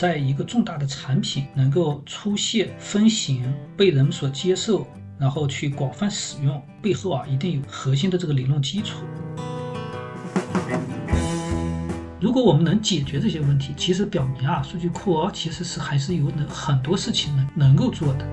[0.00, 4.86] 在一个重大的产品能够出现、分型、被人们所接受，
[5.18, 9.04] 然后去广泛使用，背后啊一定有核心的这个理论基础。
[12.18, 18.26] 如果我们能解决这些问题，其实表明啊，数据库哦其实是还是有能很多事情能能够做的。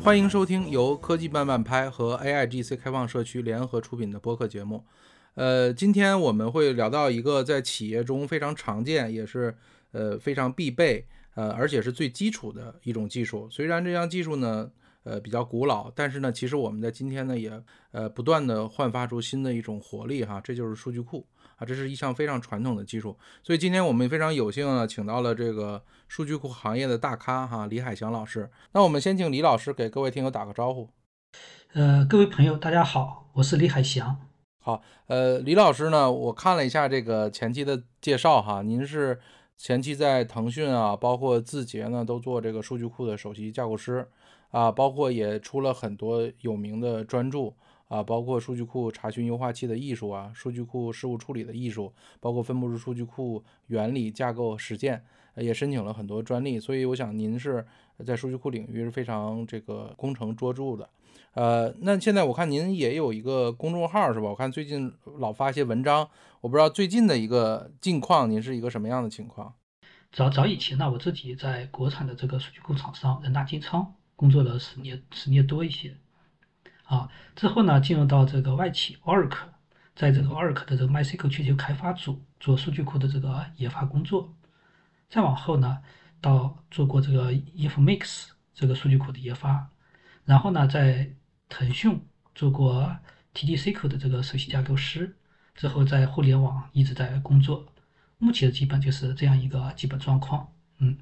[0.00, 4.84] 欢迎收听由科技慢慢拍和 AIGC 开放社区联合出品的播客节目。
[5.36, 9.56] 呃，今天我们会聊到一个在企业中非常常见，也是
[9.92, 13.48] 呃非常必备，呃而且是最基础的一种技术。
[13.50, 14.70] 虽然这项技术呢。
[15.08, 17.62] 呃，比较古老，但是呢，其实我们在今天呢，也
[17.92, 21.24] 呃不断的焕发出新的一种活力哈，这就是数据库
[21.58, 23.16] 啊，这是一项非常传统的技术。
[23.44, 28.50] 所以今天我们非常有幸呢，请到了这个数据库行业的大咖哈，李海翔老师。
[28.72, 30.90] 那我们先请李老师给各位听友打个招呼。
[31.74, 34.25] 呃，各位朋友，大家好，我是李海翔。
[34.66, 39.16] 好，呃，李老师呢，我看了一下这个前期的介绍哈，您是
[39.56, 44.08] 前期在腾讯啊，包括字节呢，都做这个数据库的首席架构师。
[44.50, 47.52] 啊，包括也出了很多有名的专著
[47.86, 55.04] 啊，包括数据库查询优化器的艺术啊，数据库事务处理的艺术，包括分布式数据库原理架构实践，
[55.36, 56.58] 也申请了很多专利。
[56.58, 57.64] 所以我想您是
[58.04, 60.88] 在数据库领域是非常这个工程卓著的。
[61.36, 64.26] 呃，那现在我看您也有一个公众号是吧？
[64.26, 66.08] 我看最近老发一些文章，
[66.40, 69.54] 我不知道最近的一个近况，您是一个什么样的情况？
[70.10, 73.94] 早早以前呢，我自己在国产的这个数据库厂商人大金仓。
[74.18, 75.94] 工作了十年，十年多一些，
[76.84, 79.48] 啊，之后呢，进入到这个外企 Oracle，
[79.94, 84.34] 在这个 Oracle 的这个 MySQL 全球开发组做数据库的这个研发工作，
[85.10, 85.80] 再往后呢，
[86.22, 89.68] 到做过这个 Infomix 这个数据库的研发，
[90.24, 91.12] 然后呢，在
[91.48, 92.00] 腾讯
[92.34, 92.96] 做过
[93.34, 95.16] TDSQL 的这个首席架构师，
[95.54, 97.66] 之后在互联网一直在工作，
[98.18, 100.96] 目前基本就是这样一个基本状况，嗯。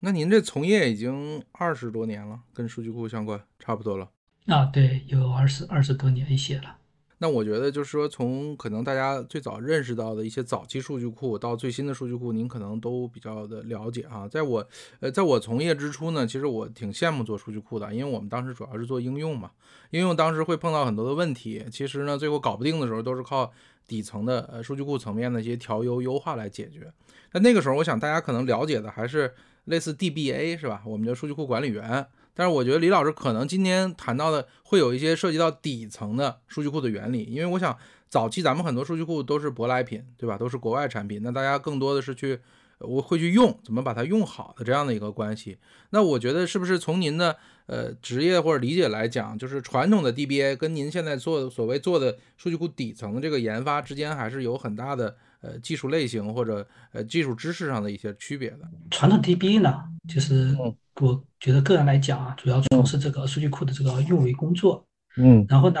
[0.00, 4.10] 那您这从业已经二十多年了，跟数据库相关，差不多了。
[4.46, 6.78] 啊，对，有二十二十多年一些了。
[7.22, 14.26] 那我觉得就是说，从可能大家最早认识到的一些早期数据库到最新的数据库，您可能都比较的了解啊。
[14.26, 14.66] 在我
[14.98, 19.52] 呃，在我从业之初呢，其实我挺羡慕做数据库的，因为我们当时主要是做应用嘛，
[19.90, 23.52] 应用当时会碰到很多的问题，其实呢，最后搞不定的时候，都是靠
[23.86, 26.92] 底层的呃数据库层面的一些调优优化来解决。
[27.34, 29.32] 那那个时候，我想大家可能了解的还是。
[29.66, 30.82] 类似 DBA 是吧？
[30.84, 32.04] 我们叫数据库管理员。
[32.34, 37.76] 但是我觉得李老师可能今天谈到的会有一些涉及到底层的数据库的原理，因为我想
[38.08, 40.36] 早期咱们很多数据库都是舶来品，对吧？
[40.38, 42.38] 都是国外产品，那大家更多的是去
[42.78, 45.58] 我会去用，怎么把它用好的这样的一个关系。
[45.90, 55.16] 那我觉得是不是从您的呃职业或者理解来讲，就是传统的 DBA 跟您现在做所谓做的数据库底层的这个研发之间还是有很大的。
[55.42, 58.58] 呃，技术类型或者呃技术知识上的一些区别的。
[58.92, 59.74] 传统 DBA 呢，
[60.06, 60.56] 就是
[61.00, 64.86] 我觉得个人来讲啊，主要从事这个数据库的这个运维工作。
[65.16, 65.44] 嗯。
[65.48, 65.80] 然后呢，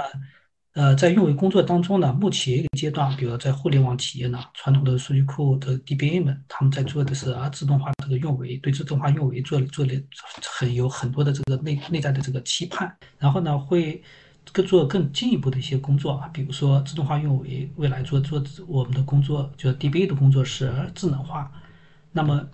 [0.74, 9.92] 呃，在运维工作当中呢，目前一个阶段，比如在互联网企业呢，传统的数据库的 DBA 们，他们在做的是啊自动化这个运维，对自动化运维做做了
[10.42, 12.96] 很有很多的这个内内在的这个期盼。
[13.18, 14.02] 然后呢，会。
[14.52, 21.48] 更做更进一步的一些工作啊，比如说自动化运维，未来做做我们的工作，就是 DBA 的工作是智能化。
[22.10, 22.44] 那么，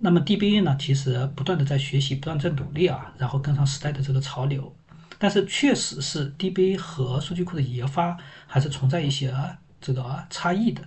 [0.00, 4.74] 那么 DBA 呢，其实不断的在学习，不断在努力啊，然后跟上时代的这个潮流。
[5.18, 8.16] 但是，确实是 DBA 和数据库的研发
[8.46, 9.34] 还是存在一些
[9.80, 10.80] 这个差异的。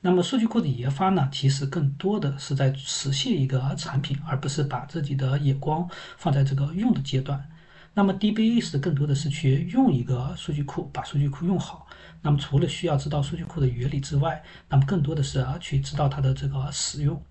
[0.00, 5.88] 那么，数据库的研发呢，其实更多的是在实现一个产品，而不是把自己的眼光
[6.18, 7.48] 放在这个用的阶段。
[7.94, 11.86] 那么 DBA 是更多的是去用一个数据库，把数据库用好。
[12.22, 17.22] 那么除了需要知道数据库的原理之外，那么更多的是啊去知道它的这个使用。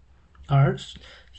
[0.47, 0.77] 而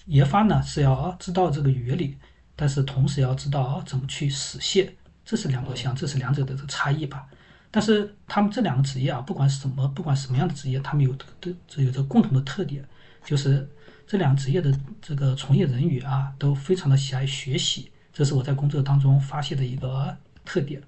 [0.06, 2.16] 研发呢是要知道这个原理，
[2.56, 7.26] 但是同时要知道怎么去实现，这是两个项，这是两者的这个差异吧。
[7.70, 12.86] 但是他们这两个职业啊，不管什么，不管什么样的职业，他们有都这有着共同的特点，
[13.24, 13.66] 就是
[14.06, 14.70] 这两个职业的
[15.00, 17.90] 这个从业人员啊，都非常的喜爱学习。
[18.12, 20.14] 这是我在工作当中发现的一个
[20.44, 20.82] 特点。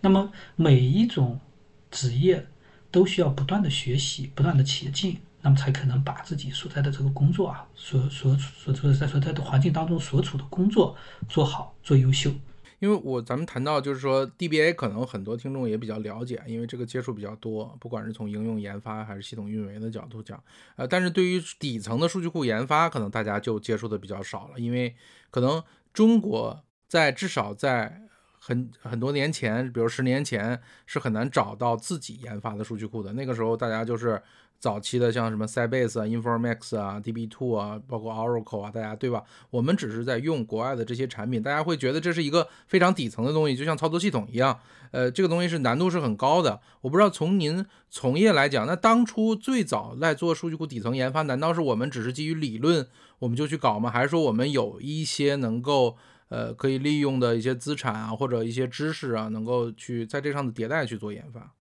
[0.00, 1.40] 那么每一种
[1.90, 2.46] 职业
[2.92, 10.96] 都需要不断的学习，不断的前进，那么才可能把自己所在的这个工作啊，所所所处在所在的环境当中所处的工作
[11.28, 12.30] 做好，做优秀。
[12.78, 20.42] 因为我咱们谈到就是说 DBA，可能很多听众也比较了解，因为这个接触比较多，不管是从应用研发还是系统运维的角度讲，
[20.76, 24.94] 呃，但是对于底层的数据库研发，可能大家就接触的比较少了，因为
[25.30, 25.62] 可能。
[25.92, 28.02] 中国在至少在
[28.38, 33.12] 很很多年前，比如十年前是很难找到自己研发的数据库的。
[33.14, 34.22] 那个时候大家就是
[34.60, 39.24] 早期的像什么 Sybase 啊、Informatics 啊、DB2 啊，包括 Oracle 啊，大家对吧？
[39.50, 44.60] 我们只是在用国外的这些产品，大家会觉得这是一个非常底层的东西，就像操作系统一样。
[44.90, 46.60] 呃，这个东西是难度是很高的。
[46.82, 52.86] 我不知道从您从业来讲，那当初最早来做数据库底层研发，难道是我们只是基于理论
[53.20, 53.90] 我们就去搞吗？
[53.90, 55.96] 还是说我们有一些能够？
[56.30, 61.52] 呃，可以利用的一些资产啊，或者一些知识啊，能够去在这上的迭代去做研发。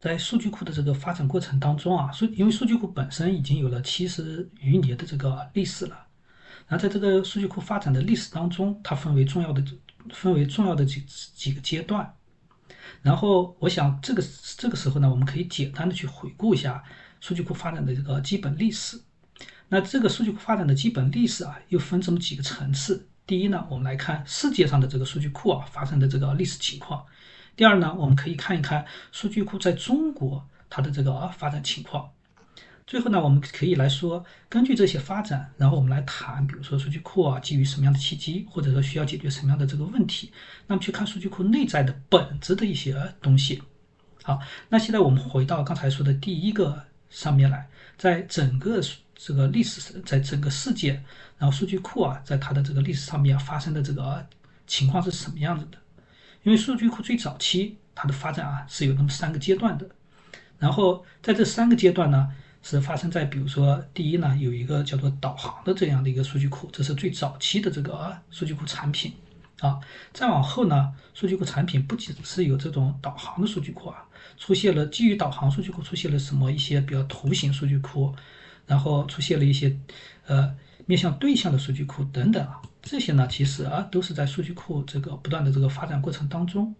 [0.00, 6.06] 在数据库的这个发展过程当中啊，数因为数据库本身已经有了七十余年的这个历史了，
[6.68, 9.60] 然后在这个数据库发展的历史当中，它分为重要的
[10.10, 11.00] 分为重要的几
[11.34, 12.14] 几个阶段。
[13.02, 14.22] 然后我想这个
[14.56, 16.82] 这个时候呢，我们可以简单的去回顾一下
[17.20, 19.00] 数据库发展的这个基本历史。
[19.68, 23.08] 那这个数据库发展的基本历史啊，又分这么几个层次。
[23.26, 27.04] 第一呢，我们来看世界上的这个数据库啊发生的这个历史情况。
[27.58, 32.08] 第二呢，我们可以看一看数据库在中国它的这个发展情况。
[32.86, 40.32] 最后呢，我们可以来说，根据这些发展，然后我们来谈，比如说数据库啊基于什么样的契机，或者说需要解决什么样的这个问题，
[40.68, 43.60] 那么去看数据库内在的本质的一些东西。
[44.22, 44.38] 好，
[44.68, 48.80] 那现在我们回到刚才说的第一个上面来，在整个
[49.16, 51.02] 这个历史，在整个世界。
[51.36, 54.24] 然后数据库啊，在它的这个历史上面发生的这个
[54.68, 55.78] 情况是什么样子的？
[56.42, 59.88] 因为数据库最早期它的发展啊是有那么三个阶段的。
[60.58, 62.28] 然后在这三个阶段呢，
[62.62, 69.12] 是发生在比如说第一呢，有一个叫做导航的这样的一个数据库，这是最早期的这个数据库产品
[69.60, 69.78] 啊。
[70.12, 74.04] 再往后呢，数据库产品不仅是有这种导航的数据库啊，
[74.36, 78.14] 出现了基于导航数据库出现了什么一些比较图形数据库，
[78.66, 79.76] 然后出现了一些
[80.26, 80.54] 呃。
[80.86, 86.74] 面向对象的数据库等等啊，这些呢，其实啊都是在数据库这个不断的这个发展过程当中。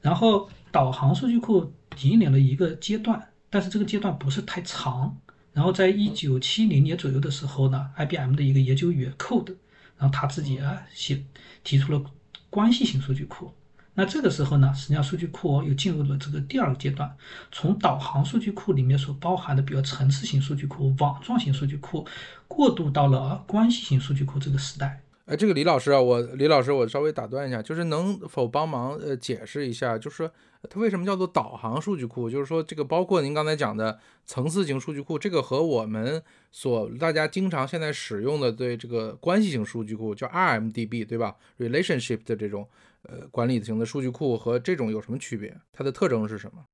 [0.00, 1.72] 然后导航数据库
[2.02, 5.18] 引领了一个阶段，但是这个阶段不是太长。
[5.52, 9.54] 然后在一九七零年左右的时候呢，IBM 的一个研究员 Code，
[9.96, 11.24] 然后他自己啊写
[11.62, 12.04] 提出了
[12.50, 13.52] 关系型数据库。
[13.94, 17.16] 那这个时候呢，实际上数据库又进入了这个第二个阶段，
[17.52, 22.04] 从导航数据库里面所包含的比较层次型数据库、网状型数据库，
[22.48, 25.03] 过渡到了关系型数据库这个时代。
[25.26, 30.30] 哎，这个李老师啊，我李老师，我稍微打断一下，就是能否帮忙呃解释一下，就是
[30.68, 32.28] 它为什么叫做导航数据库？
[32.28, 36.22] 就是说这个包括您刚才讲的层次型数据库，这个和我们
[36.52, 42.68] 所大家经常现在使用的对这个关系型数据库叫 RMDB 对吧？relationship 的这种。
[43.06, 45.54] 呃，管理型的数据库和这种有什么区别？
[45.74, 46.64] 它的特征是什么？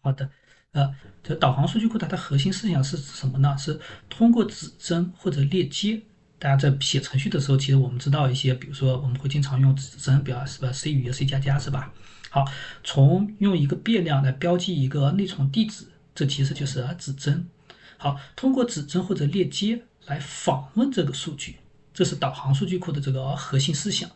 [0.00, 0.30] 好的，
[0.70, 0.94] 呃，
[1.24, 3.58] 这导航数据库它的核心思想是什么呢？
[3.58, 6.00] 是通过指针或者链接。
[6.42, 11.92] 大家在写程序的时候，其实我们知道一些，比如说我们会经常用指针，比方是吧？C 语言 C 加加是吧？
[12.30, 12.44] 好，
[12.82, 15.84] 从用一个变量来标记一个内存地址，
[16.16, 17.46] 这其实就是指针。
[17.96, 21.58] 好，通过指针或者链接来访问这个数据，
[21.94, 24.10] 这是导航数据库的这个核心思想。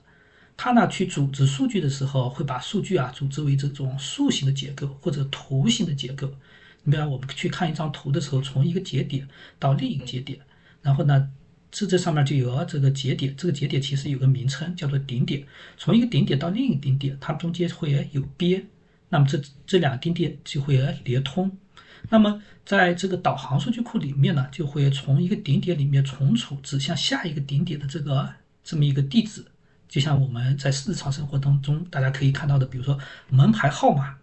[0.57, 6.29] 它呢去组织数据的时候，会把数据啊组织为这种树形的结构或者图形的结构。
[6.83, 9.29] 你比方我们去看一张图的时候，从一个节点
[9.61, 10.41] 到另一个节点，
[10.83, 11.31] 然后呢，
[11.71, 15.45] 这这上面就有这个节点，这个节点其实有个名称叫做顶点。
[15.77, 18.67] 从一个顶点到另一个顶点，它中间会有边，
[19.09, 21.51] 那么这这两个顶点就会连通。
[22.09, 28.29] 那么在这个导航数据库里面呢，就会从一个顶点里面存储指向下一个顶点的这个
[28.63, 29.45] 这么一个地址。
[29.89, 34.17] 就像我们在日常生活当中，大家可以看到的，比如说门牌号码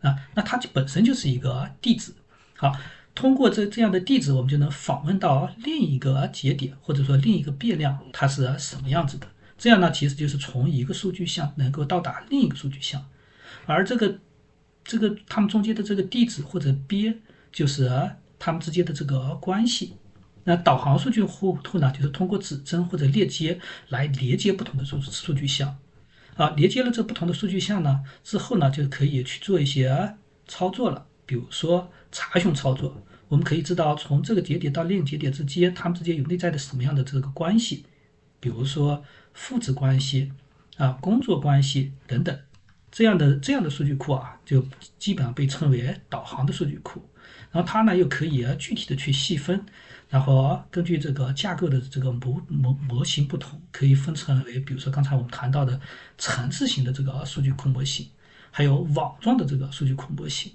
[0.00, 2.12] 啊，那它就本身就是一个地址。
[2.56, 2.72] 好，
[3.14, 9.26] 通过这这样的地址，我们就能访问到另一个节点，或者说另一个变量，它是什么样子的。
[9.58, 13.04] 这样呢，其实就是从一个数据项能够到达另一个数据项，
[13.66, 14.18] 而这个
[14.82, 17.20] 这个它们中间的这个地址或者边，
[17.52, 19.94] 就是它们之间的这个关系。
[20.44, 25.78] 那导航数据库呢，就是通过指针或者链接来连接不同的数数据项，
[26.34, 30.16] 啊，连接了这不同的数据项呢之后呢，就可以去做一些
[30.48, 37.86] 操作了，比如说查询操作，我们可以知道从这个节点到另节点之间，它们之间有内在的什么样的这个关系，
[38.38, 39.02] 比如说
[39.32, 40.30] 父子关系
[40.76, 42.38] 啊、工作关系等等，
[42.90, 44.64] 这样的这样的数据库啊，就
[44.98, 47.02] 基本上被称为导航的数据库，
[47.50, 49.64] 然后它呢又可以具体的去细分。
[50.08, 55.80] 然后根据这个架构的这个模模模型不同，可以分成为，比如说刚才我们谈到的
[56.18, 58.06] 层次型的这个数据库模型，
[58.50, 60.52] 还有网状的这个数据库模型。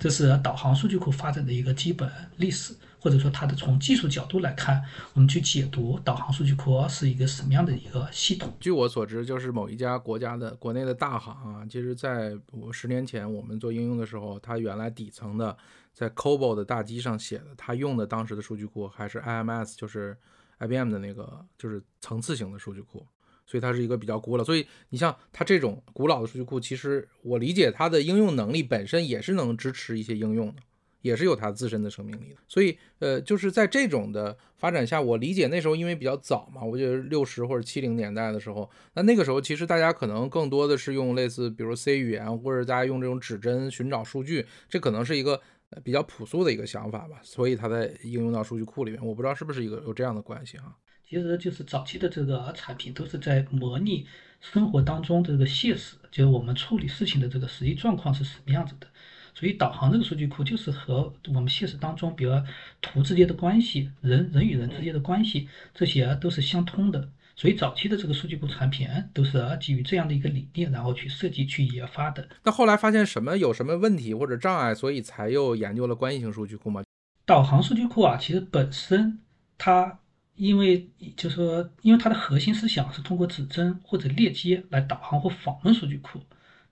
[0.00, 8.50] 这是导航数据库发展的一个基本历史，或者说它的从技术角度来看，我们去解读导航数据库是一个什么样的一个系统。
[8.58, 15.54] 据我所知，就是某一家国家的国内的大行啊，其实在我十年前我们做应用的时候，它原来底层的
[15.92, 20.16] 在 COBOL 的大机上写的，它用的当时的数据库还是 IMS，就是
[20.60, 23.06] IBM 的那个就是层次型的数据库。
[23.50, 30.62] 所以它是一个比较古老，所以你像它这种古老的数据库，其实我理解它的应用能力本身也是能支持一些应用的，
[31.02, 32.36] 也是有它自身的生命力的。
[32.46, 45.40] 所以，呃，就是在这种的发展下，我理解那时候因为比较早嘛，我觉得六十或者七零年代的时候，那那个时候其实大家可能更多的是用类似比如 C 语言，或者大家用这种指针寻找数据，这可能是一个
[45.82, 47.18] 比较朴素的一个想法吧。
[47.24, 50.76] 所以它在应用到数据库里面，我不知道是不是一个有这样的关系哈。
[51.10, 54.06] 其实就是早期的这个产品都是在模拟
[54.40, 58.86] 生活当中这个现实，就是我们处理事情的这个实际状况是什么样子的。
[59.34, 62.32] 所以导航这个数据库就是和我们现实当中，比如
[62.80, 67.10] 图之间的关系、人人与人之间的关系，这些都是相通的。
[67.34, 72.28] 所以早期的这个数据库产品都是基于这样的一个理念，然后去设计、去研发的。
[72.44, 76.84] 那后来发现什么有什么问题或者障碍，所以才又研究了关系型数据库吗？
[77.26, 79.18] 导航数据库啊，其实本身
[79.58, 79.98] 它。
[80.40, 86.18] 因为就是说，因为它的核心思想是通过指针或者链接来导航或访问数据库，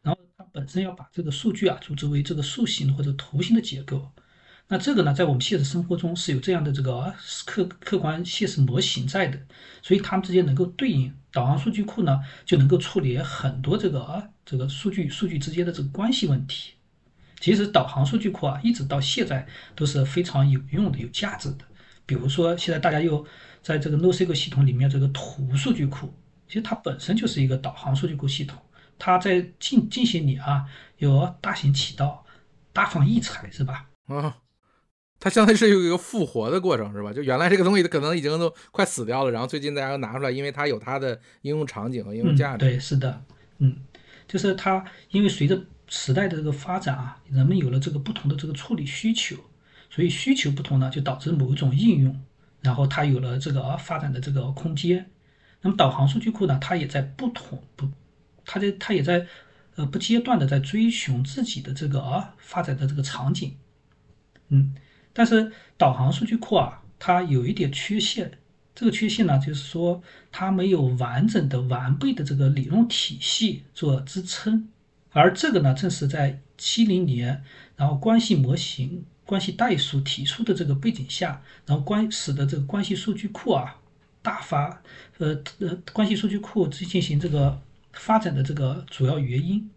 [0.01, 4.11] 然后它本身要把这个数据啊组织为这个树形或者图形的结构。
[4.69, 9.39] 那这个呢，在我们现实生活中是有这样的这个客客观现实模型在的，
[9.83, 11.13] 所以它们之间能够对应。
[11.31, 16.73] 导航数据库呢，就能够处理很多这个啊这个数据数据之间的这个关系问题。
[17.39, 19.47] 其实导航数据库啊，一直到现在
[19.77, 21.67] 都是非常有用的、有价值的。
[22.07, 23.23] 比如说，现在大家又
[23.63, 26.13] 在这个 NoSQL 系统里面，这个图数据库，
[26.47, 28.59] 其实它本身就是一个导航数据库系统。
[28.99, 30.65] 它在近近些年啊，
[30.97, 32.25] 有大行其道，
[32.73, 33.89] 大放异彩，是吧？
[34.07, 34.39] 啊，
[35.21, 37.13] 它相当于是有一个复活的过程，是吧？
[37.13, 42.59] 就原来这个东西可能已经都快死掉了，然后最近大家又拿出来，因为它有它的应用场景和应用价值。
[42.59, 43.23] 对，是的，
[43.59, 43.77] 嗯，
[44.27, 49.37] 就是它因为随着时代的这个发展啊，人们有了这个不同的这个处理需求。
[49.91, 52.21] 所以需求不同呢，就导致某一种应用，
[52.61, 55.11] 然后它有了这个发展的这个空间。
[55.61, 57.89] 那么导航数据库呢，它也在不同不，
[58.45, 59.27] 它在它也在
[59.75, 63.57] 呃不阶段的在追寻自己的这个啊发展的这个场景。
[64.49, 64.75] 嗯，
[65.13, 68.39] 但是导航数据库啊，它有一点缺陷，
[68.75, 74.69] 这个缺陷呢，就是说它没有完整的完备的这个理论体系做支撑。
[75.11, 77.43] 而这个呢，正是在七零年，
[77.77, 79.05] 然后关系模型。
[79.29, 83.77] 关系代数提出的这个背景下，然后关使得这个关系数据库啊
[84.23, 84.83] 大发，
[85.19, 87.61] 呃呃，关系数据库进行这个
[87.93, 89.71] 发展的这个主要原因，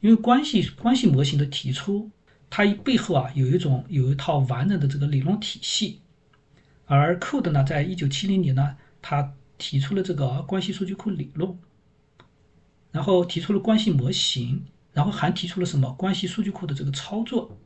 [0.00, 2.10] 因为关系关系模型的提出，
[2.50, 6.00] 它背后啊有一种有一套完整的这个理论体系，
[6.86, 11.56] 而 Code 呢，在一九七零年呢，他提出了这个关系数据库理论，
[12.90, 15.92] 然后提出了关系模型，然后还提出了什么？
[15.92, 17.56] 关系数据库的这个操作。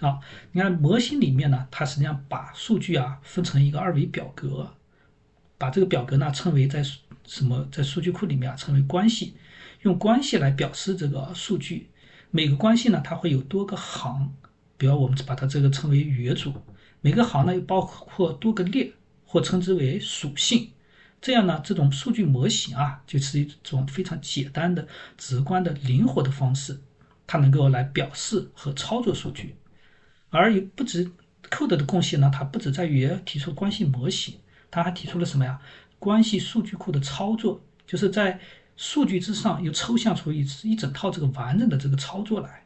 [0.00, 0.18] 啊，
[0.52, 4.74] 你看模型里面呢，它实际上把数据啊分成一个二维表格，
[5.58, 6.82] 把这个表格呢称为在
[7.26, 9.34] 什么在数据库里面啊称为关系，
[9.82, 11.90] 用关系来表示这个数据。
[12.30, 14.32] 每个关系呢，它会有多个行，
[14.76, 16.54] 比如我们把它这个称为元组，
[17.00, 18.92] 每个行呢又包括多个列，
[19.26, 20.70] 或称之为属性。
[21.20, 24.88] 这样呢，这种数据模型啊，就是一种非常简单的、
[25.18, 26.80] 直观的、灵活的方式，
[27.26, 29.54] 它能够来表示和操作数据。
[30.30, 31.10] 而也不止
[31.50, 34.36] Code 的贡献呢，它不止在于提出关系模型，
[34.70, 35.60] 它还提出了什么呀？
[35.98, 38.38] 关系数据库的操作，就是在
[38.76, 42.62] 数据之上又抽象出一一整套这个完整的这个操作来。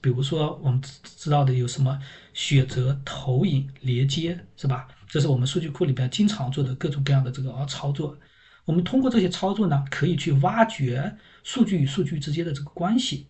[0.00, 1.98] 比如说我们知道的有什么
[2.34, 4.86] 选择、投影、连接，是吧？
[5.06, 8.18] 这是我们数据库里边经常做的各种各样的这个操作。
[8.64, 13.28] 我们通过这些操作呢，可以去挖掘数据与数据之间的这个关系。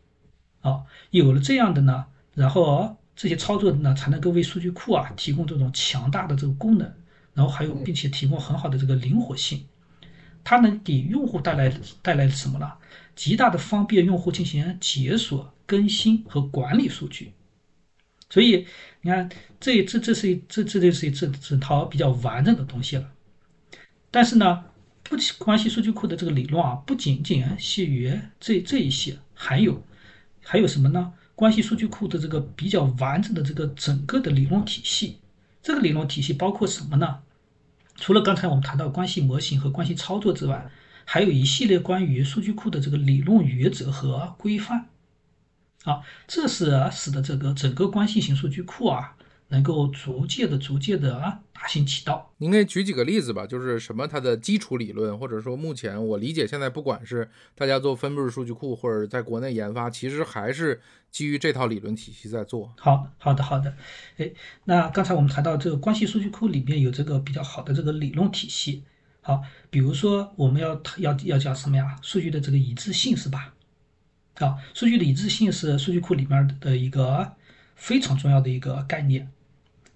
[0.62, 2.97] 啊，有了这样的呢，然后。
[3.16, 6.92] 这些操作呢，才能够为数据库啊提供这种强大的这个功能，
[7.33, 9.64] 然后还有并且提供很好的这个灵活性，
[10.42, 12.73] 它能给用户带来带来什么呢？
[13.14, 17.33] 极大的方便用户进行解锁、更新和管理数据。
[18.28, 18.66] 所以
[19.02, 19.30] 你看，
[19.61, 23.12] 这这这是一这这就是一整整套比较完整的东西了。
[24.11, 24.64] 但是呢，
[25.04, 29.85] 不关系数据库的这个理论啊，不仅仅限于这这一些，还有
[30.42, 31.12] 还有什么呢？
[31.35, 35.19] 关系数据库的这个比较完整的这个整个的理论体系，
[35.62, 37.19] 这个理论体系包括什么呢？
[37.97, 40.71] 除了刚才我们谈到关系模型和关系操作之外，
[41.05, 44.87] 还有一系列关于数据库的这个理论原则和规范。
[45.85, 49.17] 啊，这是使得这个整个关系型数据库啊
[49.49, 52.33] 能够逐渐的、逐渐的啊大行其道。
[52.39, 62.73] 您可以举几个例子吧，就是什么它的基础理论，或者说目前我理解现在不管是大家做分布式数据库，或者在国内研发，其实还是基于这套理论体系在做。
[62.77, 63.77] 好好的好的，
[64.17, 64.31] 哎，
[64.65, 68.85] 那刚才我们谈到这个关系数据库里面有这个比较好的这个理论体系。
[69.21, 71.97] 好，比如说我们要要要讲什么呀？
[72.03, 73.55] 数据的这个一致性是吧？
[74.35, 77.33] 啊，数据的一致性是数据库里面的一个
[77.75, 79.31] 非常重要的一个概念。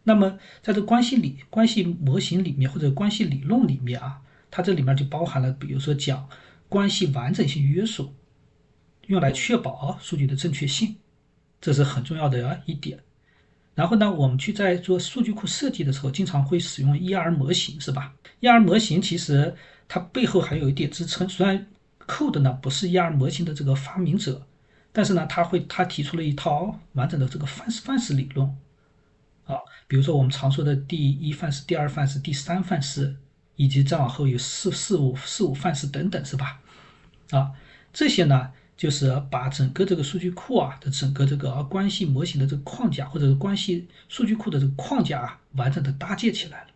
[0.04, 4.20] 那么在这关系里、关系模型里面或者关系理论里面啊，
[4.50, 6.26] 它这里面就包含了，比如说讲
[6.68, 8.14] 关系完整性约束，
[9.06, 10.96] 用来确保数据的正确性，
[11.60, 12.98] 这是很重要的一点。
[13.74, 19.54] 然后呢，我们去在做数据库设计的时候，经常会使用 ER 模型，是吧？ER 模型其实
[19.86, 21.28] 它背后还有一点支撑。
[21.28, 21.66] 虽然
[22.06, 24.47] Code 呢不是 ER 模型的这个发明者，
[24.92, 28.46] 但是呢，他会他提出了一套完整的这个范式范式理论
[29.46, 33.16] 啊，比如说我们常说的第一范式、第二范式、第三范式，
[33.56, 36.60] 以及再往后有四四五四五范式等等，是吧？
[37.30, 37.52] 啊，
[37.92, 38.52] 这些呢。
[38.78, 46.68] 就是把整个这个数据库啊的整个这个关系模型的这个框架，或者是关系数据库的这个框架啊，完整的搭建起来了。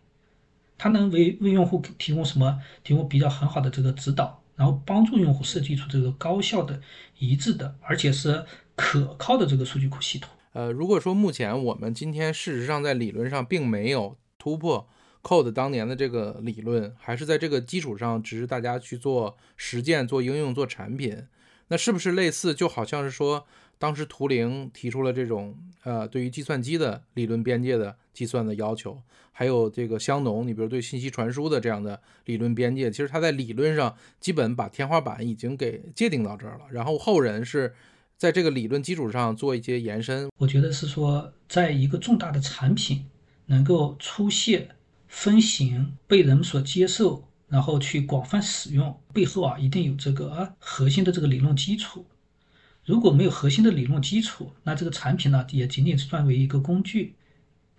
[0.77, 2.59] 它能为为用户提供什么？
[2.83, 6.81] 提供比较很好的这个指导，然后帮助用户设计出这个高效的、
[7.19, 8.45] 一致的，而且是
[8.75, 10.29] 可靠的这个数据库系统。
[10.53, 14.87] 呃，如果说目前我们今天事实上在理论上并没有突破
[15.23, 21.25] Code 当年的这个理论，还是在这个基础上，只是大家去做实践、做应用、做产品。
[21.69, 23.47] 那是不是类似，就好像是说，
[23.79, 29.01] 当时图灵提出了这种呃，对于计算机的理论边界的计算的要求，
[29.31, 36.65] 还有这个香农，你比如对信息传输的这样的理论边界，其实它在理论上基本把天花板已经给界定到这儿了。
[36.71, 37.73] 然后后人是
[38.17, 40.29] 在这个理论基础上做一些延伸。
[40.37, 43.05] 我觉得是说，在一个重大的产品
[43.47, 44.69] 能够出现、
[45.07, 47.27] 分型、被人们所接受。
[47.49, 52.03] 然后去广泛使用，背后啊一定有这个啊核心的这个理论基础。
[52.83, 57.13] 如果没有核心的理论基础，那这个产品呢也仅仅是算为一个工具，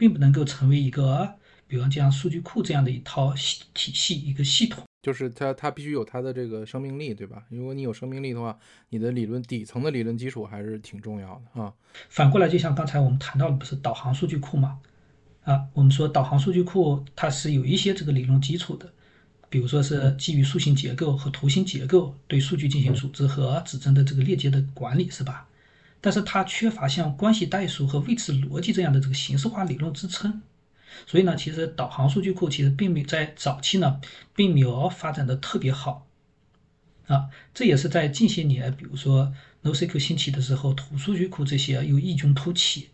[0.04, 1.32] 并不能够成为一个，
[1.66, 4.84] 比方像数据库这样的一套系体系一个系统。
[5.00, 7.42] 就是它它必须有它的这个生命力，对吧？
[7.48, 8.58] 如果你有生命力的话，
[8.90, 11.72] 你的理论底层的理论基础还是挺重要的啊。
[12.10, 14.78] 反过来，就像刚才我们谈到的，不是导航数据库嘛？
[15.44, 18.92] 啊，我们说导航数据库它是有一些这个理论基础的。
[19.48, 25.48] 比如说是基于树形结构和图形结构对数据进行组织和指针的这个链接的管理，是吧？
[26.04, 30.42] 但是它缺乏像关系代数和位置逻辑这样的这个形式化理论支撑，
[31.06, 34.02] 所以呢，其实导航数据库其实并没在早期呢，
[34.36, 36.06] 并没有发展的特别好，
[37.06, 42.90] 啊，这也是在近些年，比如说 NoSQL 兴起的时候，图数据库这些又异军突起，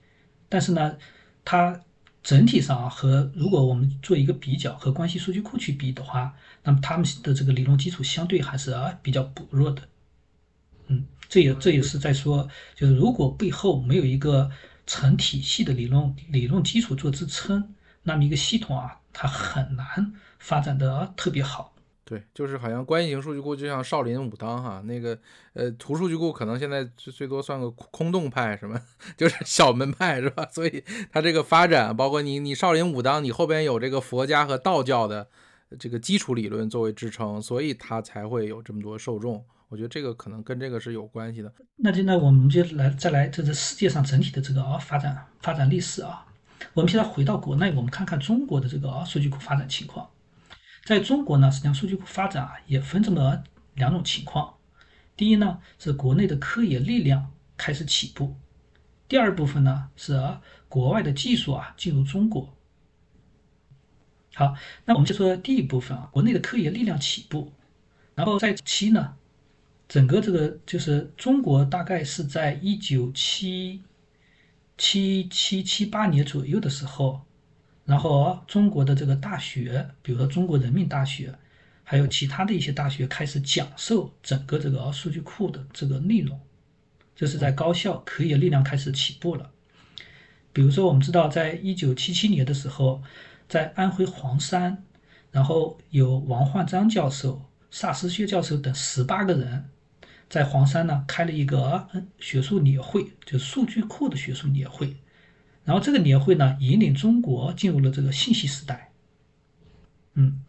[0.48, 0.96] 但是呢，
[1.44, 1.80] 它。
[2.22, 9.88] 整体上，和如果我们做一个比较，和关系数据库去比的话，那么他们的这个理论基础相对还是啊比较薄弱的。
[11.30, 14.50] 这也这也是在说，就是如果背后没有一个
[14.84, 21.72] 成体系的理论理论基础做支撑，那么一个系统啊，它很难发展的特别好。
[22.04, 25.16] 对，就是好像关系型数据库就像少林武当哈，那个
[25.52, 28.80] 呃图数据库可能现在最最多算个空洞派什么，
[29.16, 30.44] 就是小门派是吧？
[30.50, 35.28] 所以它这个发展，包括你你少林武当，你后边有这个佛家和道教的
[35.78, 39.44] 这个基础理论作为支撑，所以它才会有这么多受众。
[39.70, 41.52] 我觉得这个可能跟这个是有关系的。
[41.76, 46.26] 那现在我们就来再来这个世界上整体的这个啊发展发展历史啊，
[46.74, 50.10] 我们现在回到国内，我们看看中国的这个啊数据库发展情况。
[50.84, 54.54] 在中国呢，实际上数据库发展啊也分这么两种情况。
[55.16, 58.34] 第一呢是国内的科研力量开始起步，
[59.06, 60.20] 第二部分呢是
[60.68, 62.52] 国外的技术啊进入中国。
[64.34, 67.52] 好，那我们就说第一部分啊，国内的科研力量起步，
[68.16, 69.14] 然后在期呢，
[69.90, 73.82] 整个这个就是中国大概是在一九七
[74.78, 77.20] 七七七八年左右的时候。
[77.86, 81.34] 然后中国的这个大学，比如说中国人民大学，
[81.82, 86.38] 还有其他的一些大学开始讲授整个这个数据库的这个内容，
[87.16, 89.50] 这是在高校科研力量开始起步了。
[90.52, 93.02] 比如说，我们知道，在一九七七年的时候，
[93.48, 94.84] 在安徽黄山，
[95.32, 99.64] 然后有王焕章教授、萨思薛教授等十八个人，
[100.30, 101.88] 在黄山呢开了一个
[102.20, 104.96] 学术年会，就是数据库的学术年会。
[105.64, 108.92] 然后这个年会呢，引领中国进入了这个信息时代。
[110.14, 110.42] 嗯，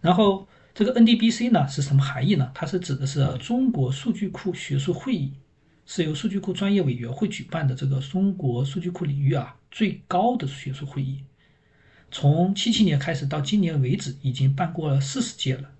[0.00, 2.50] 然后这个 NDBC 呢是什么含义呢？
[2.52, 5.32] 它是指的是中国数据库学术会议，
[5.86, 11.22] 是由数据库专业委员会举办的这个中国数据库领域啊最高的学术会议。
[12.10, 15.70] 从七七年开始到今年为止，已经办过了四十届了。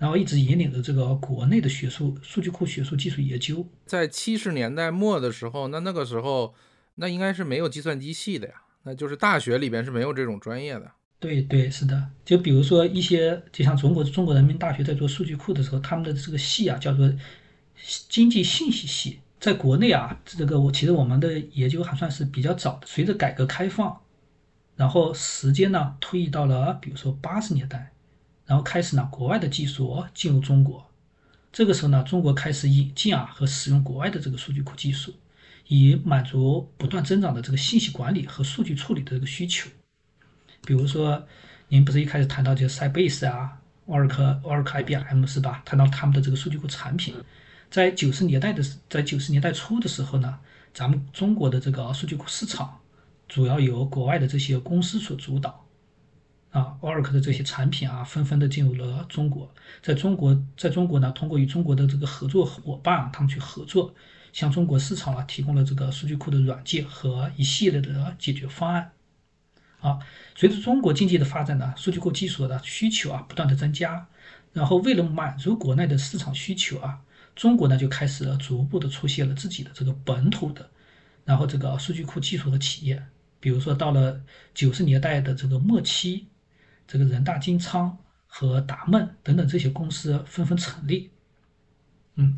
[0.00, 3.66] 然后一直引领着这个国内的学术数据库学术技术研究。
[3.84, 6.54] 在七十年代末的时候，那那个时候
[6.94, 10.90] 那应该是没有计算机系的呀，那就是大学里边是没有这种专业的。
[11.18, 12.08] 对对，是的。
[12.24, 17.12] 就比如说一些，就像中国中国人民大学在做数据库的时候，他们的这个系啊叫做
[18.08, 19.20] 经济信息系。
[19.38, 22.86] 在国内啊，这个我其实我们的研究还算是比较早的。
[22.86, 24.00] 随着改革开放，
[24.76, 27.92] 然后时间呢推移到了比如说八十年代。
[28.50, 30.84] 然后开始呢，国外的技术进入中国，
[31.52, 35.14] 这个时候呢，中国开始引进啊和使用国外的这个数据库技术，
[35.68, 39.70] 以满足不断增长的这个信息管理和数据处理的这个需求。
[40.66, 41.24] 比如说，
[41.68, 45.62] 您不是一开始谈到就是 Sybase 啊、Oracle、Oracle IBM 是吧？
[45.64, 47.14] 谈到他们的这个数据库产品，
[47.70, 50.40] 在九十年代的在九十年代初的时候呢，
[50.74, 52.80] 咱们中国的这个数据库市场
[53.28, 55.59] 主要由国外的这些公司所主导。
[56.50, 59.54] 啊，Oracle 的这些产品啊，纷纷的进入了中国。
[59.80, 63.94] 在中国，在中国呢，通过与中国的这个合作伙伴，他们去合作，
[64.32, 68.90] 向中国市场啊提供了这个数据库的软件和一系列的解决方案。
[69.80, 70.00] 啊，
[70.34, 74.08] 随着中国经济的发展呢，数据库技术的需求啊不断的增加。
[74.52, 76.98] 然后为了满足国内的市场需求啊，
[77.36, 80.68] 中国呢就开始了逐步的出现了自己的这个本土的，
[81.24, 83.00] 然后这个数据库技术的企业。
[83.38, 84.20] 比如说到了
[84.52, 86.26] 九十年代的这个末期。
[86.92, 91.08] 这个人大金仓和达梦等等这些公司纷纷成立，
[92.16, 92.36] 嗯，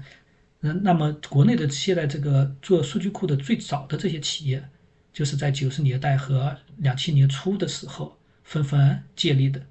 [0.61, 4.69] 那那么国内的现在这个做数据库的最早的这些企业，
[5.11, 9.65] 就是在九十年代和两千年初的时候纷纷建立的，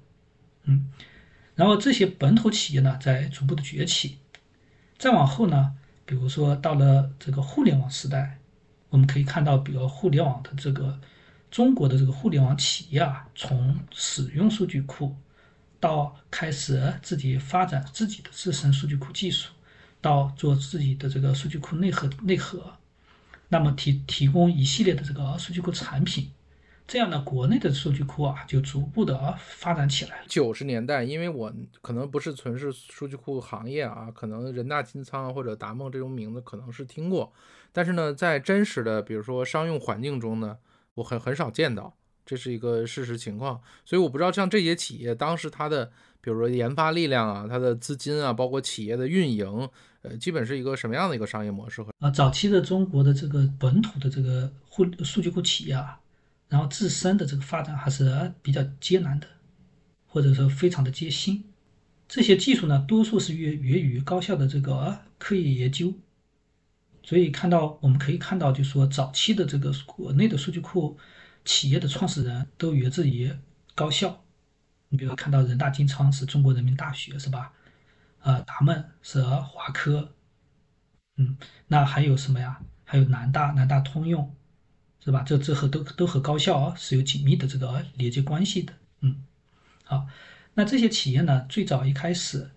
[0.64, 0.90] 嗯，
[1.54, 4.18] 然后这些本土企业呢在逐步的崛起，
[4.98, 8.40] 再往后呢，比如说到了这个互联网时代，
[8.88, 10.98] 我们可以看到，比如互联网的这个。
[11.52, 15.14] 中国的这个互联网企业啊，从使用数据库，
[15.78, 19.52] 到开始自己发展自己的自身数据库技术，
[20.00, 22.72] 到做自己的这个数据库内核内核，
[23.50, 26.30] 那么提提供一系列的这个数据库产品，
[26.88, 30.24] 这样呢，国内的数据库啊就逐步的发展起来。
[30.26, 37.30] 九十年代，因为我可能不是从事数据库行业啊，可能人大金仓或者达梦这种名字可能是听过，
[37.72, 40.56] 但是呢，在真实的比如说商用环境中呢。
[40.94, 45.86] 我很很少见到，这是一个事实情况，所以我不知道像这些企业当时它的，
[46.20, 49.68] 比如说研发力量啊，它的资金啊，包括企业的运营，
[50.02, 55.98] 呃，基本是一个什么样的一个商业模式和啊，早期的中国的这个本土的这个互数据库企业啊，
[56.48, 59.26] 然后自身的这个发展还是比较艰难的，
[60.06, 61.44] 或者说非常的艰辛。
[62.06, 65.94] 这些技术呢，多数是源源于高校的这个啊科研研究。
[67.02, 70.96] 所以看到，我们可以看到，就是说，早期的这个国内的数据库
[71.44, 73.34] 企业的创始人都源自于
[73.74, 74.24] 高校。
[74.88, 77.52] 你比如看到人大金仓是中国人民大学，是吧？
[78.20, 80.14] 啊，达梦是华科，
[81.16, 81.36] 嗯，
[81.66, 82.60] 那还有什么呀？
[82.84, 84.34] 还有南大，南大通用，
[85.04, 85.22] 是吧？
[85.22, 89.24] 这这和都都和高校啊是有紧密的这个连接关系的，嗯。
[89.84, 90.06] 好，
[90.54, 92.50] 那这些企业呢，最早一开始，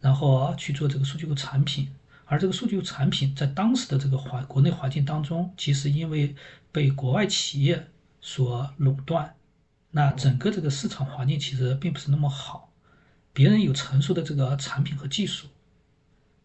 [0.00, 1.88] 然后去做这个数据库产品。
[2.28, 6.34] 而这个数据产品在当时的这个环国内环境当中，其实因为
[6.72, 7.88] 被国外企业
[8.20, 9.36] 所垄断，
[9.92, 12.72] 那整个这个市场环境其实并不是那么好。
[13.32, 15.46] 别人有成熟的这个产品和技术，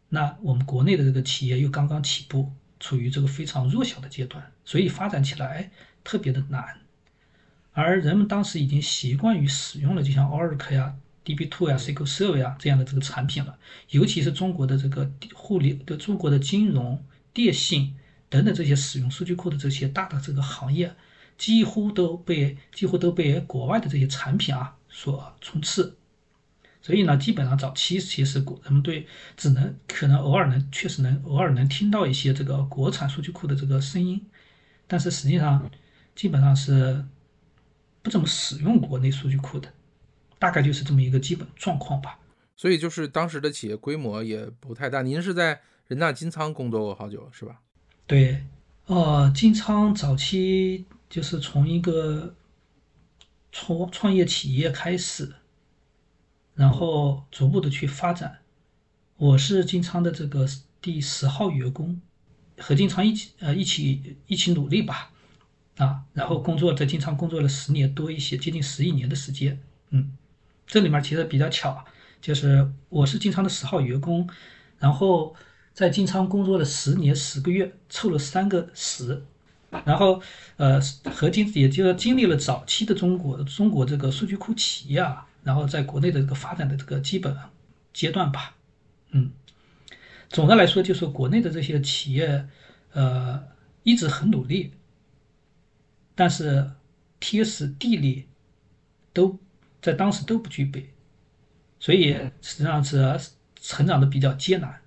[0.10, 5.72] 那我们国内的这个企业又刚刚起步，处于这个非常弱小的阶段，所以发展起来
[6.04, 6.80] 特别的难。
[7.72, 10.96] 而人们当时已经习惯于使用了，就像 Oracle 呀。
[11.24, 13.58] DB2 呀，SQL Server 呀这样的这个产品了，
[13.90, 17.96] 尤其是中国的这个互联的中国的金融、电信
[18.30, 20.96] 等等这些使用数据库的这些大的这个行业，
[21.38, 25.94] 几乎都被几乎都被国外的这些产品啊所充斥。
[26.82, 29.06] 所以呢，基本上早期其实国人们对
[29.38, 34.26] 只能可能偶尔能确实能偶尔能听到一些这个国产数据库的这个声音，
[34.88, 35.70] 但是实际上
[36.16, 37.06] 基本上是
[38.02, 39.72] 不怎么使用国内数据库的。
[40.42, 42.18] 大概就是这么一个基本状况吧，
[42.56, 45.04] 所以就是当时的企业规模也不太大。
[45.04, 47.62] 您是在人大金仓工作过好久是吧？
[48.08, 48.44] 对，
[48.88, 52.34] 呃，金仓早期就是从一个
[53.52, 55.32] 创创业企业开始，
[56.56, 58.40] 然后逐步的去发展。
[59.18, 60.48] 我是金仓的这个
[60.82, 62.02] 第十号员工，
[62.58, 65.12] 和金仓一起呃一起一起努力吧，
[65.78, 70.18] 啊，然后工作在金仓工作了十年多一些，接近十一年的时间，嗯。
[70.68, 71.86] 这里面其实比较巧，
[72.22, 74.30] 就是我是金仓的十号员工，
[74.80, 75.36] 然后
[75.74, 79.24] 在金仓工作了十年十个月，凑了三个十，
[79.86, 80.22] 然后
[80.58, 80.80] 呃
[81.12, 87.36] 和经也就经历了早期的中国中国这个数据库企业啊，然后在国内的这个发展的这个基本
[87.94, 88.56] 阶段吧，
[89.12, 89.32] 嗯，
[90.30, 92.48] 总的来说就是国内的这些企业
[92.94, 93.44] 呃
[93.84, 94.74] 一直很努力，
[96.16, 96.72] 但是
[97.20, 98.28] 天时地利
[99.12, 99.40] 都
[99.82, 100.94] 在当时都不具备，
[101.80, 103.20] 所以实际上是
[103.56, 104.82] 成长的比较艰难。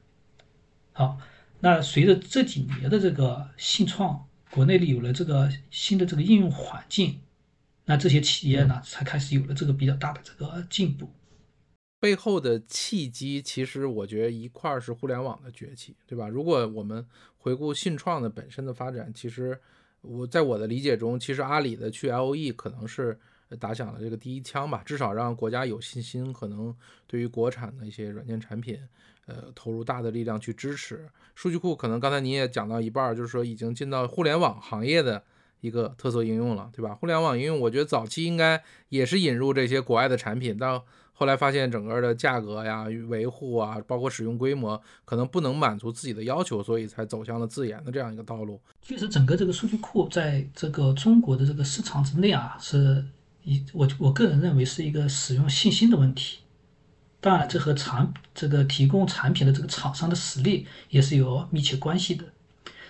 [0.92, 1.18] 好，
[1.60, 7.20] 那随着这几年的这个信创，国内里有了这个新的这个应用环境，
[7.86, 11.10] 那这些企业呢才开始有了这个比较大的这个进步。
[11.98, 16.28] 背后的契机，其实我觉得一块儿是互联网的崛起，对吧？
[16.28, 17.04] 如果我们
[17.38, 19.58] 回顾信创的本身的发展，其实
[20.02, 23.18] 我在我的理解中，其实阿里的去 L E 可能是
[23.58, 26.74] 打响了这个第一枪吧，至少让国家有信心，可能
[27.06, 28.78] 对于国产的一些软件产品。
[29.26, 35.24] 呃，投入大的力量去支持数据库，可能刚才你也讲到一半，就是说已经进到互联网行业的
[35.62, 36.94] 一个特色应用了，对吧？
[36.94, 48.60] 互联网应用，我觉得早期应该也是引入这些国外的产品，到后来发现整个的价格呀、维护啊，包括使用规模，可能不能满足自己的要求，所以才走向了自研的这样一个道路。
[48.82, 53.02] 确实，整个这个数据库在这个中国的这个市场之内啊，是
[53.44, 56.38] 一我我个人认为是一个使用信心的问题。
[57.20, 62.24] 当然，这和产这个提供产品的这个厂商的实力也是有密切关系的。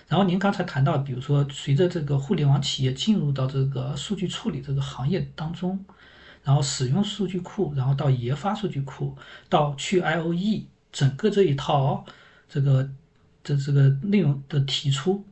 [0.07, 5.83] 然后您刚才谈到，比如说随着这个互联网企业进入到这个数据处理这个行业当中，
[6.43, 9.17] 然后使用数据库，然后到研发数据库，
[9.49, 12.05] 到去 I O E，整个这一套
[12.47, 12.89] 这个
[13.43, 15.25] 这这个内容的提出，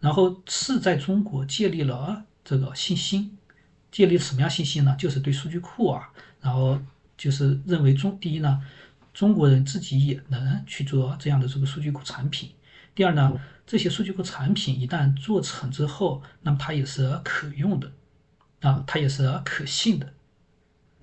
[0.00, 3.37] 然后是在中国建立了这个信心，
[3.90, 4.94] 建立什么样信心呢？
[4.98, 6.78] 就是对数据库啊，然后。
[7.18, 8.62] 就是认为中第一呢，
[9.12, 12.52] 中国人自己也能去做这样的这个数据库产品。
[12.94, 13.32] 第二呢，
[13.66, 17.90] 这些数据库产品一旦做成之后，那么它也是可用的，
[18.60, 20.12] 啊，它也是可信的。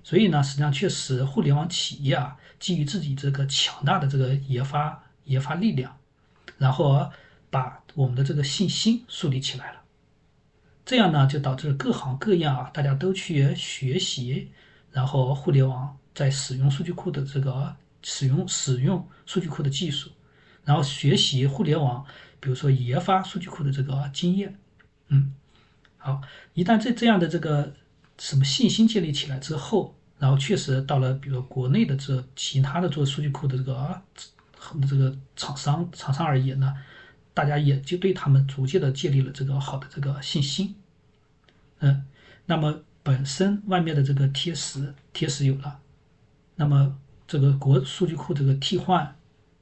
[0.02, 5.98] 所以呢，实际上确实互联网企业啊，基于自己这个强大的这个研发研发力量，
[6.56, 7.10] 然后
[7.50, 9.82] 把我们的这个信心树立起来了。
[10.86, 14.50] 这样呢，就导致各行各业啊，大家都去学习，
[14.90, 15.98] 然后互联网。
[16.16, 20.08] 在使用数据库的这个使用使用数据库的技术，
[20.64, 22.02] 然后学习互联网，
[22.40, 24.58] 比如说研发数据库的这个经验，
[25.08, 25.34] 嗯，
[25.98, 26.22] 好，
[26.54, 27.74] 一旦这这样的这个
[28.16, 34.02] 什么信心建立起来之后，然后确实到了比如国内的这其他的做数据库的这个
[34.88, 36.72] 这个厂商厂商而言呢，
[37.36, 40.74] 大家也就对他们逐渐的建立了这个好的这个信心，
[41.80, 42.06] 嗯，
[42.46, 45.80] 那么本身外面的这个贴实贴实有了。
[46.54, 46.96] 那么，
[47.28, 49.14] 这个国数据库这个替换，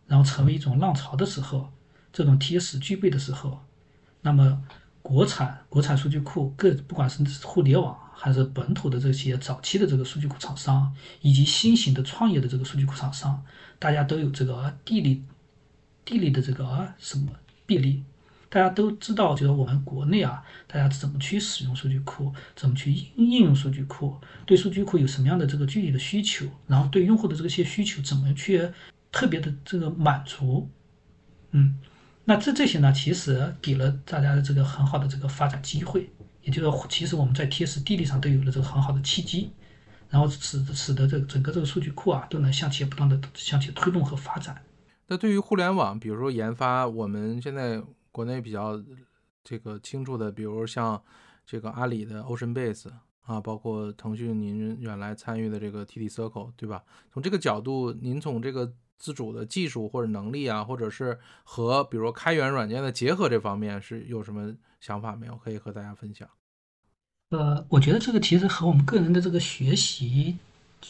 [0.06, 1.72] 然后成为一种浪潮的时候，
[2.12, 3.64] 这种贴实具备的时候，
[4.20, 4.62] 那么
[5.02, 13.44] 国产国产数据库各不管是互联网还是本土的这些早期的这个数据库厂商，以及新型的创业的这个数据库厂商，
[13.80, 15.24] 大家都有这个地理
[16.04, 17.32] 地理的这个什么
[17.66, 18.05] 便利。
[18.48, 28.70] 大家都知道，就是我们国内啊，大家怎么去使用数据库，怎么去应应用数据库，对数据库有什么样的这个具体的需求，然后对用户的这些需求怎么去
[29.11, 30.70] 特别的这个满足，
[31.50, 31.81] 嗯，
[32.24, 36.09] 那这这些呢，其实给了大家的这个很好的这个发展机会，
[36.42, 39.50] 也就是说，其实我们在天时地利上都有了这个很好的契机，
[40.09, 44.62] 然后使使得这整个这个数据库啊都能向前不断的向前推动和发展。
[45.14, 47.81] 那对于互联网，比如说研发，我们现在。
[48.14, 48.81] 国内比较
[49.42, 51.03] 这个清楚的，比如像
[51.44, 52.88] 这个阿里的 OceanBase
[53.22, 56.85] 啊，包括腾讯您原来参与的这个 TT Circle，对吧？
[57.12, 65.35] 从这个角度，您从这个自主的技术或者能力啊，或者是和比如开源软件的结合这方面，是有什么想法没有？
[65.38, 66.29] 可以和大家分享。
[67.31, 70.38] 呃，我觉得这个其实和我们个人的这个学习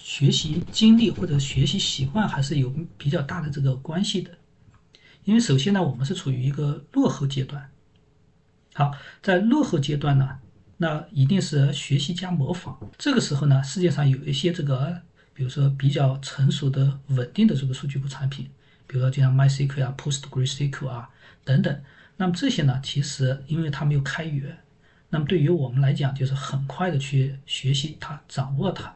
[0.02, 4.30] 学习经历或者学习习惯还是有比较大的这个关系的。
[5.22, 7.70] 因为首先呢，我们是处于一个落后阶段。
[8.74, 10.38] 好，在落后阶段呢，
[10.76, 12.78] 那一定是学习加模仿。
[12.98, 15.00] 这个时候呢，世界上有一些这个，
[15.32, 18.50] 比如说比较成熟的、稳定的这个数据库产品，
[18.86, 21.08] 比如说就像 MySQL 啊、PostgreSQL 啊
[21.44, 21.80] 等等。
[22.16, 24.58] 那么这些呢，其实因为它没有开源，
[25.08, 28.94] 那么对于我们来讲，就是很快的去学习它、掌握它，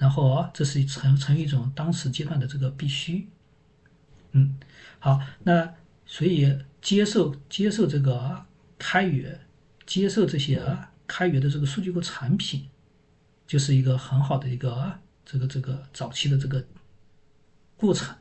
[0.00, 3.28] 然后啊这是成成一种当时阶段的这个必须。
[4.32, 4.56] 嗯。
[4.98, 5.74] 好，那
[6.06, 8.44] 所以接受接受这个
[8.78, 9.40] 开源，
[9.86, 10.60] 接受这些
[11.06, 12.68] 开源的这个数据库产品，
[13.46, 16.64] 就是一个很好的一个这个这个早期的这个
[17.76, 18.16] 过程。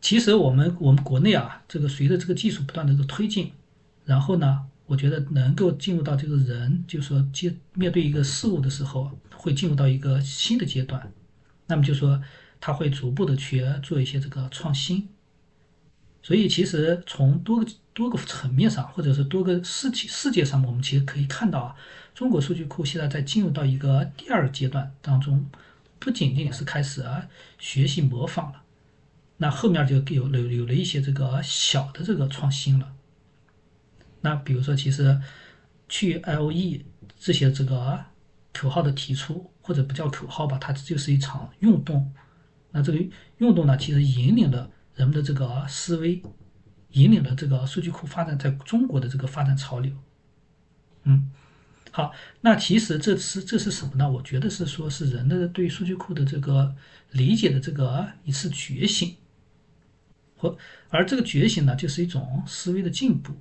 [0.00, 3.52] 其实我们我们国内啊，这个随着这个技术不断的这个推进，
[4.04, 11.12] 然后呢，我觉得能够进入到这个人，就是说接面对一个事物的时候，会进入到一个新的阶段。
[11.66, 12.22] 那么就说
[12.60, 15.08] 他会逐步的去做一些这个创新。
[16.22, 21.76] 所以其实从多个多个层面上，或者是多个世界世界上，我们其实可以看到啊，
[22.14, 25.46] 中国数据库现在在进入到一个第二阶段当中，
[25.98, 27.26] 不仅仅是开始啊
[27.58, 28.62] 学习模仿了。
[29.36, 32.92] 那后面就有了有了一些这个小的这个创新了。
[34.26, 35.20] 那比如说，其实
[35.88, 36.82] 去 LE
[37.16, 38.04] 这些这个
[38.52, 42.12] 口号的提出，或者不叫口号吧，它就是一场运动。
[42.72, 42.98] 那这个
[43.38, 46.20] 运动呢，其实引领了人们的这个思维，
[46.90, 49.92] 引领了这个数据库发展在中国的这个发展潮流。
[51.04, 51.30] 嗯，
[51.92, 54.10] 好，那其实这是这是什么呢？
[54.10, 56.74] 我觉得是说是人的对数据库的这个
[57.12, 59.14] 理解的这个一次觉醒。
[60.36, 60.58] 或
[60.88, 63.32] 而这个觉醒呢，就是一种思维的进步，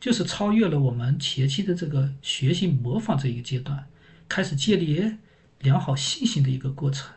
[0.00, 3.86] 就是超越了我们前期的这个学习模仿这一个阶段，
[4.26, 5.16] 开始建立
[5.58, 7.12] 良好信心的一个过程。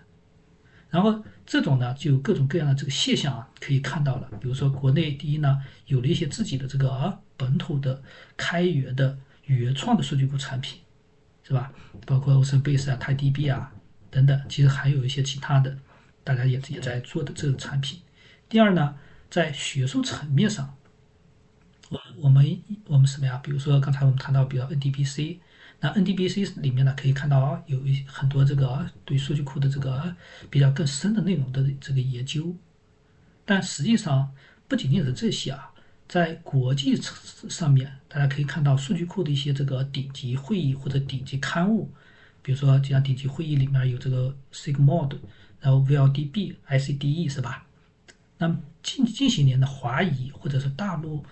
[0.89, 4.29] 然后这种呢，就有各种各样的这个现象啊，可以看到了。
[4.39, 8.03] 比如说，国内第一呢，有了一些自己的这个啊本土的
[8.37, 10.79] 开源的原创的数据库产品，
[11.43, 11.71] 是吧？
[12.05, 13.73] 包括 Oceanbase 啊、TiDB 啊
[14.11, 15.75] 等等，其实还有一些其他的，
[16.23, 17.99] 大家也也在做的这个产品。
[18.47, 18.95] 第二呢，
[19.31, 20.75] 在学术层面上，
[22.19, 23.37] 我们我们什么呀？
[23.43, 25.37] 比如说刚才我们谈到，比如 NDBC，
[25.79, 30.15] 那 NDBC 里面呢，可以看到有一很多这个对数据库的这个
[30.49, 32.55] 比较更深的内容的这个研究。
[33.45, 34.31] 但实际上
[34.67, 35.71] 不仅仅是这些啊，
[36.07, 36.95] 在国际
[37.49, 41.91] 上面，大家可以看到数据库的一些这个顶级会议或者顶级刊物，
[42.41, 45.17] 比如说就像顶级会议里面有这个 Sigmod，
[45.59, 47.65] 然后 VLDB、ICDE 是吧？
[48.37, 51.23] 那近近些年的华裔或者是大陆，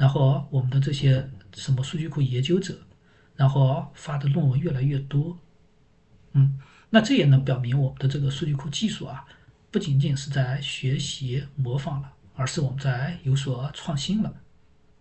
[0.00, 2.74] 然后我们的这些什么数据库研究者，
[3.36, 5.36] 然后发的论文越来越多，
[6.32, 6.58] 嗯，
[6.88, 9.26] 那这也能表明我们的这个数据库技术啊，
[9.70, 14.34] 不仅仅是在学习模仿了，而是我们在有所创新了，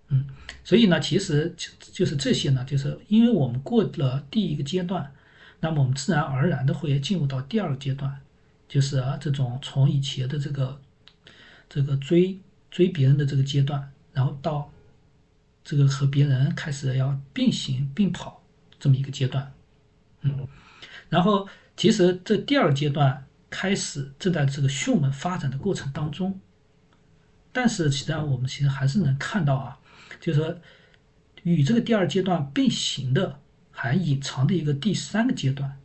[0.10, 0.28] 嗯，
[0.66, 5.14] 所以呢，其实就就是这些呢，就是因为我们过了第一个阶段，
[5.62, 8.20] 那么我们自然而然的会进入到第二个阶段，
[8.68, 10.82] 就是啊这种从以前的这个。
[11.72, 12.40] 这个追
[12.72, 14.72] 追别人的这个阶段，然后到
[15.70, 18.44] 这个和别人开始要并行并跑
[18.80, 19.54] 这么一个阶段，
[20.22, 20.48] 嗯，
[21.10, 26.40] 然后其实这第二阶段开始正在这个迅猛发展的过程当中，
[27.52, 29.78] 但是实际上我们其实还是能看到啊，
[30.20, 30.58] 就是说
[31.44, 35.80] 与这个第二阶段并行的还隐藏的一个第三个阶段，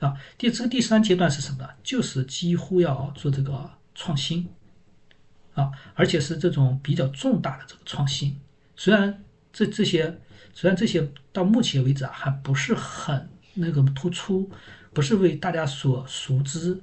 [0.00, 1.70] 啊，第这个第三阶段是什么呢？
[1.82, 4.50] 就是几乎要做这个创新。
[5.54, 8.38] 啊，而且是这种比较重大的这个创新，
[8.76, 10.20] 虽然这这些
[10.52, 14.50] 虽然这些到目前为止啊还不是很那个突出，
[14.92, 16.80] 不是为大家所熟知，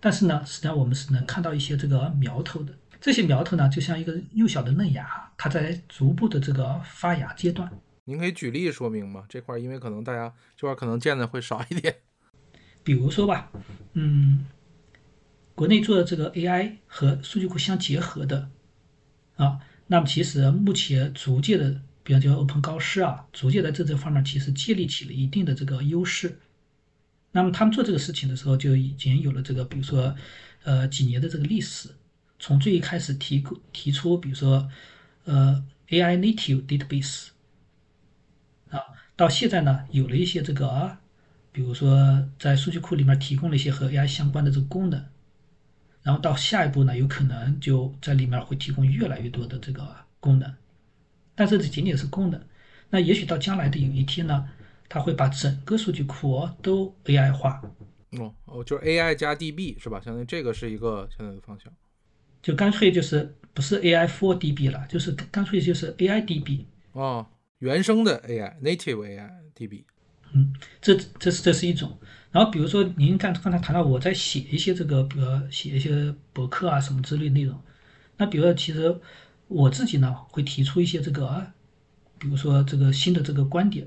[0.00, 2.74] 但是呢，实际上我们是能看到一些这个苗头的。
[3.00, 7.70] 这些苗头呢，就像一个幼小的嫩芽，它在逐步的这个发芽阶段。
[8.04, 9.24] 您可以举例说明吗？
[9.28, 11.96] 这块因为可能大家这块可能见的会少一点。
[12.82, 13.50] 比如说吧，
[13.94, 14.46] 嗯。
[15.54, 18.48] 国内做的这个 AI 和数据库相结合的
[19.36, 19.60] 啊，
[19.92, 26.38] 那么其实目前逐渐的，比方叫 Open 高师啊，逐渐在这这方面其实建立起了一定的这个优势。
[27.32, 30.16] 那么他们做这个事情的时候，就已经有了这个，比如说
[30.62, 31.90] 呃几年的这个历史，
[32.38, 34.66] 从最一开始提提出，比如说
[35.24, 37.26] 呃 AI native database
[38.70, 38.80] 啊，
[39.14, 41.02] 到现在呢有了一些这个啊，
[41.52, 45.04] 比如说在数据库里面提供了一些和 AI 相关的这个功能。
[46.02, 50.52] 然后到下一步呢，有可能就在里面会提供越来越多的这个功能，
[51.34, 52.40] 但是这仅仅是功能。
[52.90, 54.48] 那也许到将来的有一天呢，
[54.88, 57.62] 它会把整个数据库都 AI 化。
[58.18, 60.00] 哦哦，就是 AI 加 DB 是吧？
[60.04, 61.72] 相当于这个是一个现在的方向。
[62.42, 66.66] 就干脆就是不是 AI for DB 了，就是干脆就是 AI DB。
[66.92, 67.24] 哦，
[67.60, 69.84] 原生的 AI，native AI DB。
[70.32, 71.98] 嗯，这这是这是一种。
[72.32, 77.56] 然后比如说您刚刚才谈到我在写一些这个，比如写一些博客啊什么之类内容。
[78.16, 78.98] 那比如说其实
[79.48, 81.46] 我自己呢会提出一些这个，
[82.18, 83.86] 比如说这个新的这个观点。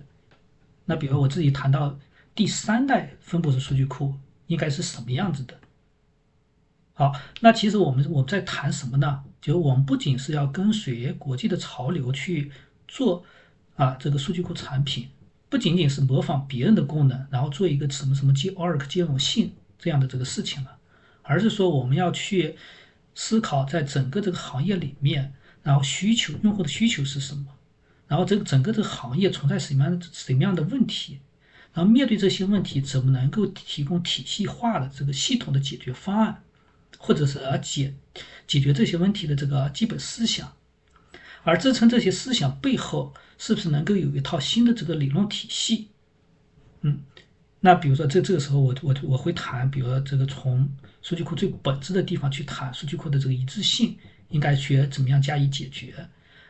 [0.85, 1.97] 那比如我自己谈到
[2.35, 4.13] 第三代分布式数据库
[4.45, 5.59] 应该是什么样子的。
[6.93, 7.11] 好，
[7.41, 9.23] 那其实我们我们在谈什么呢？
[9.41, 12.51] 就我们不仅是要跟随国际的潮流去
[12.87, 13.23] 做
[13.75, 15.07] 啊这个数据库产品。
[15.49, 20.77] 不仅仅是模仿别人的功能，然后做一个什么什么接 Oracle 兼容性这样的这个事情了，
[21.21, 22.55] 而是说我们要去
[23.13, 25.33] 思考在整个这个行业里面，
[25.63, 27.45] 然后需求用户的需求是什么，
[28.07, 31.19] 然后这个整个这个行业存在什么样的什么样的问题，
[31.73, 36.43] 然后面对这些问题怎么能够提供体系化的这个系统的解决方案，
[36.97, 37.93] 或者是解
[38.47, 40.53] 解决这些问题的这个基本思想，
[41.45, 45.87] 而支撑这些思想背后是不是能够有一套新的这个理论体系？
[46.81, 46.99] 嗯。
[47.61, 50.69] 那比如说，这这个时候，我我我会谈，比如说这个从
[51.01, 53.97] 数据库最本质的地方去谈数据库的这个一致性，
[54.29, 56.07] 应该去怎么样加以解决？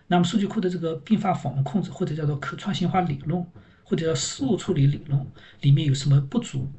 [0.08, 3.46] 那么数据库的这个并发访问控制，或者叫做可创新化理论，
[3.84, 5.26] 或者叫事务处理理论，
[5.62, 6.70] 里面有什么不足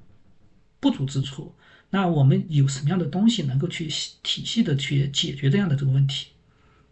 [0.80, 1.54] 不足之处？
[1.88, 3.88] 那我们有什么样的东西能够去
[4.22, 6.32] 体系的去解决这样的这个问题？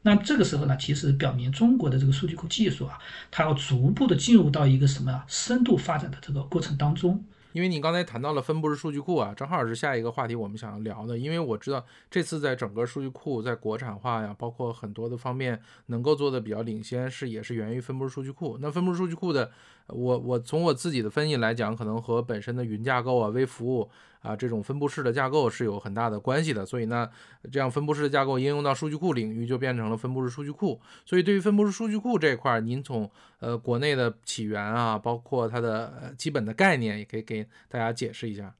[0.07, 2.99] 那这个时候呢，其实表明中国的这个数据库技术啊，
[3.31, 7.25] 它要逐步的进入到一个什么深度发展的这个过程当中。
[7.53, 11.17] 因为你刚才谈到了分布式数据库啊，正好是下一个话题我们想要聊的。
[11.17, 18.59] 因为我知道这次在整个数据库在国产化呀，包括很多的方面能够做的比较领先，是也是源于分布式数据库。
[18.61, 19.51] 那分布式数据库的，
[19.87, 23.89] 我我从我自己的分析来讲，可能和本身的云架构啊、微服务。
[24.25, 27.11] 啊，这种分布式的架构是有很大的关系的，所以呢，
[27.53, 30.81] 这样分布式的架构应用到数据库领域，就变成了分布式数据库。
[31.05, 33.11] 所以对于分布式数据库这一块，您从
[33.41, 38.55] 呃国内的起源啊，包括它的基本的概念，也可以给大家解释一下。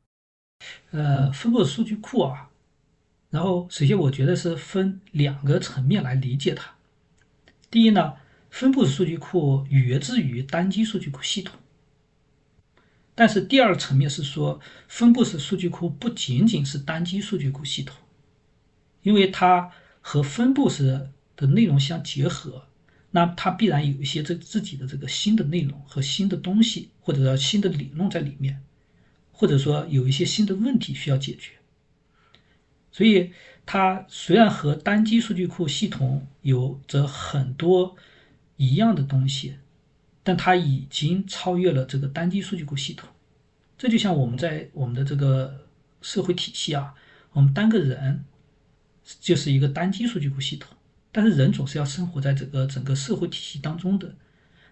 [0.91, 2.51] 呃，分布式数据库啊，
[3.31, 6.75] 然后首先我觉得是分两个层面来理解它。
[7.71, 8.15] 第一呢，
[8.51, 11.59] 分布式数据库源自于单机数据库系统。
[13.17, 17.97] 但是第二层面是说，分布式数据库不仅仅是单机数据库系统，
[19.03, 22.67] 因为它和分布式的内容相结合，
[23.13, 28.61] 那它必然有一些这自己的这个新的内容和新的东西，或者说新的理论在里面，
[29.31, 31.53] 或者说有一些新的问题需要解决。
[32.91, 33.33] 所以
[33.65, 37.97] 它虽然和单机数据库系统有着很多
[38.57, 39.55] 一样的东西。
[40.25, 43.09] 但它已经超越了这个单机数据库系统，
[43.79, 45.69] 这就像我们在我们的这个
[46.01, 46.95] 社会体系啊，
[47.33, 48.25] 我们单个人
[49.21, 50.75] 就是一个单机数据库系统，
[51.13, 54.15] 但是人总是要生活在这个整个社会体系当中的，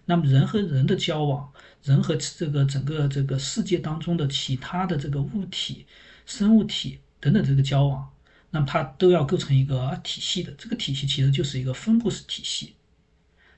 [0.05, 5.85] 那么人和人的交往，人和这个整个这个世界当中的其他的这个物体、
[6.25, 8.11] 生物体等等这个交往，
[8.49, 12.73] 那么它都要构成一个体系的，这个体系其实就是一个分布式体系。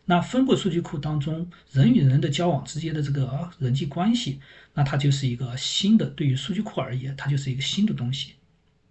[0.05, 4.39] 那分布数据库当中，人与人的交往之间的这个人际关系，
[4.75, 8.33] 那它就是一个新的，对于数据库而言，它就是一个新的东西。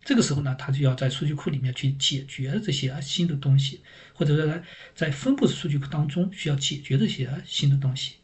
[0.04, 3.80] 这个时候呢，它就要在数据库里面去解决这些新的东西，
[4.12, 4.62] 或者说在
[4.94, 8.16] 在分布式数据库当中需要解决这些新的东西。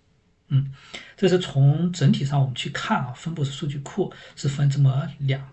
[0.49, 0.73] 嗯，
[1.17, 5.49] 这是从整体上我们去看啊，分布式数据库是分这么两，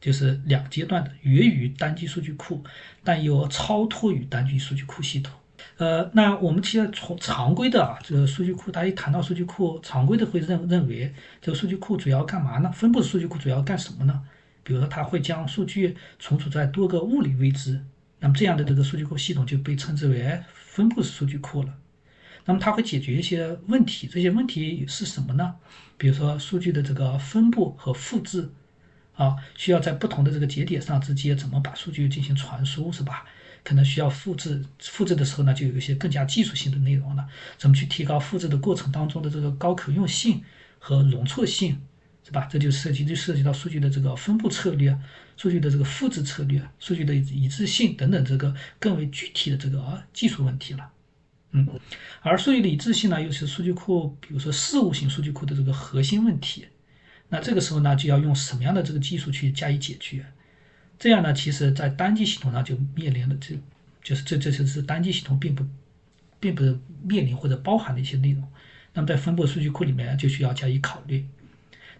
[0.00, 2.62] 就是两阶段的，源于单机数据库，
[3.02, 5.34] 但又超脱于单机数据库系统。
[5.76, 11.12] 呃，那我们其实从常规的啊，这个数据库，大家一谈到数据库，常规的会认认为
[11.42, 12.70] 这个数据库主要干嘛呢？
[12.70, 14.22] 分布式数据库主要干什么呢？
[14.62, 17.84] 比如说，它会将数据存储在多个物理位置，
[18.20, 21.74] 那么这样的这个数据库系统就被称之为分布式数据库了。
[22.44, 25.56] 那么它会解决一些问题，这些问题是什么呢？
[25.98, 28.48] 比如说数据的这个分布和复制，
[29.16, 33.24] 啊，需要在不同的这个节点上之间怎么把数据进行传输，是吧？
[33.64, 37.26] 可能需要复制，复制的时候呢，就有一些更加技术性的内容了。
[37.58, 40.42] 怎么去提高复制的过程当中的这个高可用性
[40.78, 41.80] 和容错性，
[42.22, 42.46] 是吧？
[42.50, 44.96] 这就涉及就涉及到数据的这个分布策略、
[45.36, 50.90] 数据的这个复制策略、数据的一致性等等这个更为具体的这个技术问题了。
[51.52, 51.66] 嗯，
[52.20, 56.66] 而数据的一致性呢，又是数据库，比如说事务型数据库的这个核心问题。
[57.28, 60.26] 那这个时候呢，就要用什么样的这个技术去加以解决？
[60.98, 63.54] 这样呢，其实，在单机系统上就面临了这，
[64.02, 65.64] 就是这这就是单机系统并不，
[66.40, 66.62] 并不
[67.02, 68.42] 面临或者包含的一些内容。
[68.94, 71.26] 那么在分布数据库里面就需要加以考虑。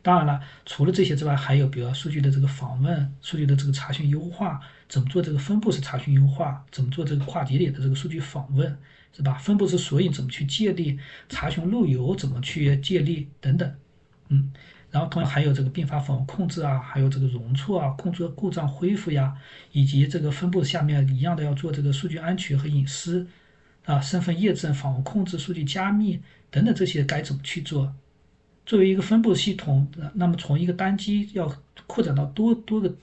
[0.00, 8.78] 当然了，除了这些之外，还有比如数据的这个访问、数据的这个查询优化，怎么做这个分布式查询优化，怎么做这个跨节点的这个数据访问，
[9.14, 9.34] 是吧？
[9.34, 13.74] 分布式索引怎么去建立，查询路由怎么去建立等等，
[14.28, 14.52] 嗯。
[14.94, 19.36] 然后同样还有这个并发访问控制啊，还有这个容错啊，控制故障恢复呀，
[19.72, 23.26] 以及这个分布下面一样的要做这个数据安全和隐私
[23.86, 27.92] 啊，身份验证、访问控制、数据加密等等这些该怎么去做？
[28.64, 31.52] 作为一个分布系统，那么从一个单机要
[31.88, 32.94] 扩展到多多个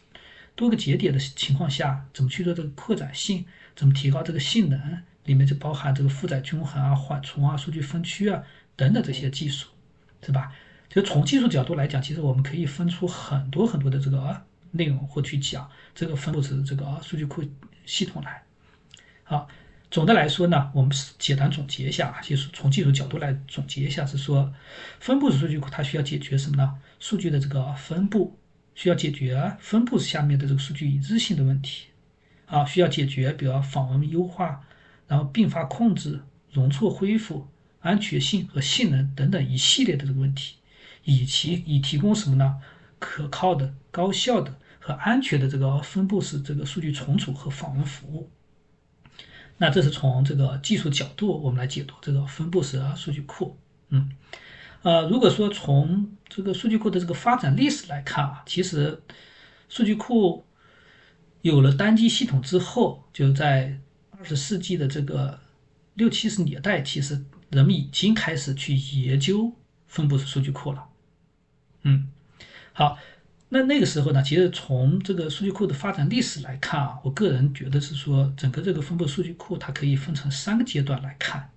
[0.55, 3.43] 多个节点的情况下，怎么去做这个扩展性？
[3.75, 4.79] 怎么提高这个性能？
[5.25, 8.41] 里面就包含这个负载均衡啊、缓冲啊、数据分区啊
[8.77, 9.67] 等等这些技术，
[10.25, 10.53] 是吧？
[10.93, 17.41] 就从技术角度来讲，其实我们可以分出很多很多的这个内容或去讲这个分布式这个数据库
[17.85, 18.43] 系统来。
[19.23, 19.47] 好，
[19.89, 24.53] 总的来说呢，我们简单总结一下，就是从技术角度来总结一下，是说
[24.99, 26.77] 分布式数据库它需要解决什么呢？
[26.99, 28.37] 数据的这个分布，
[28.75, 31.85] 需要解决分布式下面的这个数据一致性的问题，
[32.47, 34.61] 啊，需要解决比如访问优化，
[35.07, 36.19] 然后并发控制、
[36.51, 37.47] 容错恢复、
[37.79, 40.57] 安全性和性能等等一系列的这个问题。
[41.03, 42.57] 以其以提供什么呢？
[42.99, 48.29] 可靠的、高效的和安全的这个分布式这个数据存储和访问服务。
[49.57, 53.57] 那这是从这个技术角度我们来解读这个分布式数据库。
[53.89, 54.11] 嗯，
[54.83, 59.01] 呃，如果说从这个数据库的这个发展历史来看啊，其实
[59.67, 60.45] 数据库
[61.41, 63.79] 有了单机系统之后，就在
[64.11, 65.39] 二十世纪的这个
[65.95, 69.51] 六七十年代，其实人们已经开始去研究
[69.87, 70.87] 分布式数据库了。
[71.83, 72.07] 嗯，
[72.73, 72.97] 好，
[73.49, 81.49] 那那个时候呢，其实从这个数据库的发展历史来看啊，我个人觉得是说，整个这个分布数据库它可以分成三个阶段来看。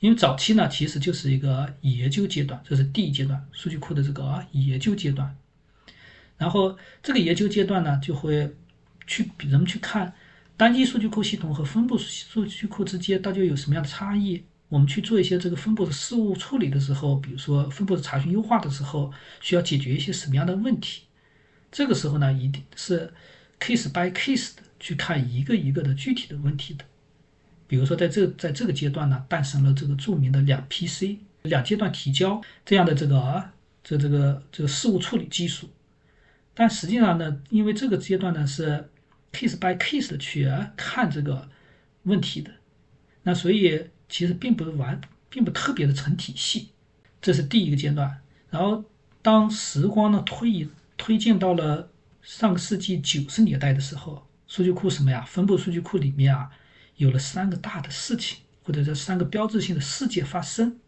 [0.00, 5.36] 因为早期呢，其实就是一个研究阶段，这是第一阶段，数据库的这个研究阶段。
[6.36, 8.54] 然后这个研究阶段呢，就会
[9.06, 10.14] 去人们去看
[10.56, 14.44] 单机数据库系统和分布数据库之间到底有什么样的差异。
[14.68, 19.10] 我们去做一些这个分布的事务处理的时候，比如说分布的查询优化的时候，
[19.40, 21.04] 需要解决一些什么样的问题？
[21.72, 23.10] 这个时候呢，一定是
[23.58, 26.84] case by case 的去看一个一个的具体的问题的。
[27.66, 35.70] 比如说，在这在这个阶段呢，诞生了这个著名的两 PC 两阶段提交这样的这个啊这这个这个事务处理技术。
[36.52, 38.90] 但实际上呢，因为这个阶段呢是
[39.32, 40.46] case by case 的去
[40.76, 41.48] 看这个
[42.02, 42.50] 问题的，
[43.22, 43.86] 那所以。
[44.08, 46.70] 其实并不是完，并不特别的成体系，
[47.20, 48.20] 这是第一个阶段。
[48.50, 48.84] 然后，
[49.20, 51.90] 当时光呢推移推进到了
[52.22, 55.22] 上个世纪九十年代的时候，数据库什么呀？
[55.22, 56.50] 分布数据库里面啊，
[56.96, 60.78] 有了三个大的事情，或者这三个标志性的事件发生，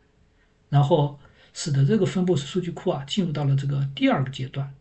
[0.71, 1.19] 然后
[1.53, 4.73] 使得这个分布式数据库啊进入到了这个第二个阶段。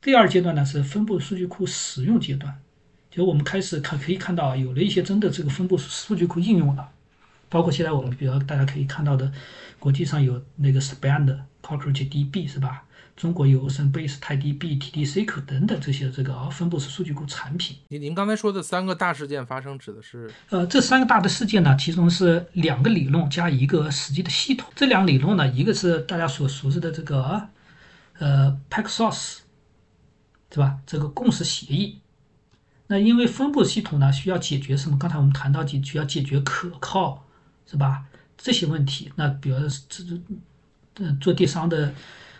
[0.00, 2.62] 第二阶段呢是分布数据库使用阶段，
[3.10, 6.90] 就我们开始看可以看到有了一些真的这个分布式数据库应用了。
[7.50, 9.30] 包括现在我们比如大家可以看到的，
[9.78, 12.84] 国际上有那个 Span 的 Cockroach DB 是吧？
[13.16, 17.76] 中国有 OceanBase、TiDB、TDSQL 等等这些这个分布式数据库产品。
[17.88, 20.32] 您您刚才说的三个大事件发生指的是？
[20.48, 24.70] 呃，这三个大的事件呢，其中是两个理论加一个实际的系统。
[24.74, 27.48] 这两个理论呢，一个是大家所熟知的这个
[28.18, 29.40] 呃 Paxos，
[30.48, 30.78] 对吧？
[30.86, 31.98] 这个共识协议。
[32.86, 34.96] 那因为分布系统呢，需要解决什么？
[34.98, 37.26] 刚才我们谈到，就需要解决可靠。
[37.66, 38.04] 是吧？
[38.36, 39.58] 这些问题，那比如
[39.88, 40.20] 这这，
[40.96, 41.92] 嗯，做电商的，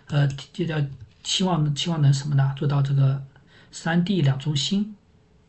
[0.07, 0.77] 呃，就叫
[1.23, 2.55] 期望期望能什么呢？
[2.57, 3.23] 做到这个
[3.71, 4.97] 三 D 两中心、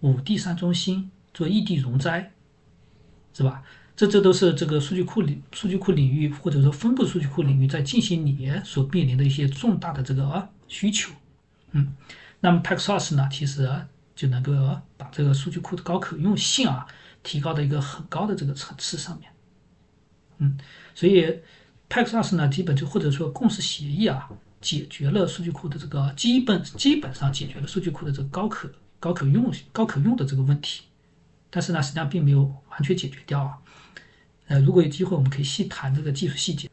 [0.02, 2.32] 五 D 三中心，做异地容灾，
[3.34, 3.64] 是吧？
[3.96, 11.14] 这这都是这个数据库里数据库领域或者说分布数据库领域在近些年所面临的一些重大的这个啊需求。
[11.72, 11.94] 嗯，
[12.40, 13.70] 那么 Paxos 呢，其实
[14.16, 14.52] 就能够
[14.98, 16.86] 把这个数据库的高可用性啊，
[17.24, 19.31] 提高到一个很高的这个层次上面。
[20.42, 20.58] 嗯，
[20.94, 21.40] 所以
[21.90, 24.30] Paxos 呢，基本就或者说共识协议啊，
[24.60, 28.70] 解决了数据库的这个基本基本上解决了数据库的这个高可
[29.00, 30.84] 高可用高可用的这个问题，
[31.50, 33.58] 但是呢，实际上并没有完全解决掉啊。
[34.48, 36.70] 呃，如果有机会，我们可以细谈这个技术细节。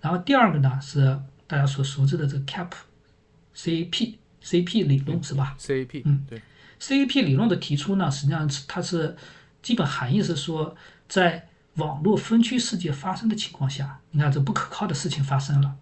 [0.00, 6.40] 然后第二个呢，是大家所熟知的这个 CAP，CAP CAP 理论是吧？CAP，嗯，对
[6.80, 9.16] ，CAP 理论的提出呢，实际上是它是
[9.62, 10.76] 基本含义是说
[11.08, 11.45] 在
[11.76, 15.76] 网络分区事件发生的情况下，你看这不可靠的事情发生了，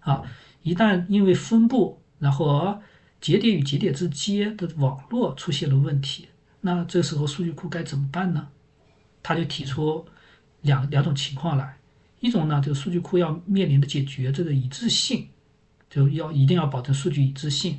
[0.00, 0.22] 啊，
[0.62, 2.80] 一旦因为分布，然后
[3.20, 6.28] 节点与节点之间的网络出现了问题，
[6.60, 8.48] 那这时候数据库该怎么办呢？
[9.22, 10.06] 他就提出
[10.62, 11.76] 两两种情况来，
[12.20, 15.28] 一种呢，就是数据库要面临的解决这个一致性，
[15.90, 17.74] 就要一定要保证数据一致性；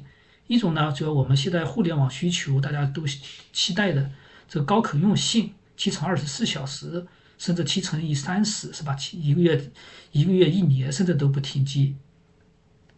[0.48, 3.06] 一种呢，就我们现在互联网需求大家都
[3.54, 4.12] 期待的
[4.50, 7.08] 这个高可用性，七乘二十四小时。
[7.42, 8.94] 甚至七乘以三十是吧？
[8.94, 9.72] 七一个月、
[10.12, 11.96] 一个月、一年，甚至都不停机。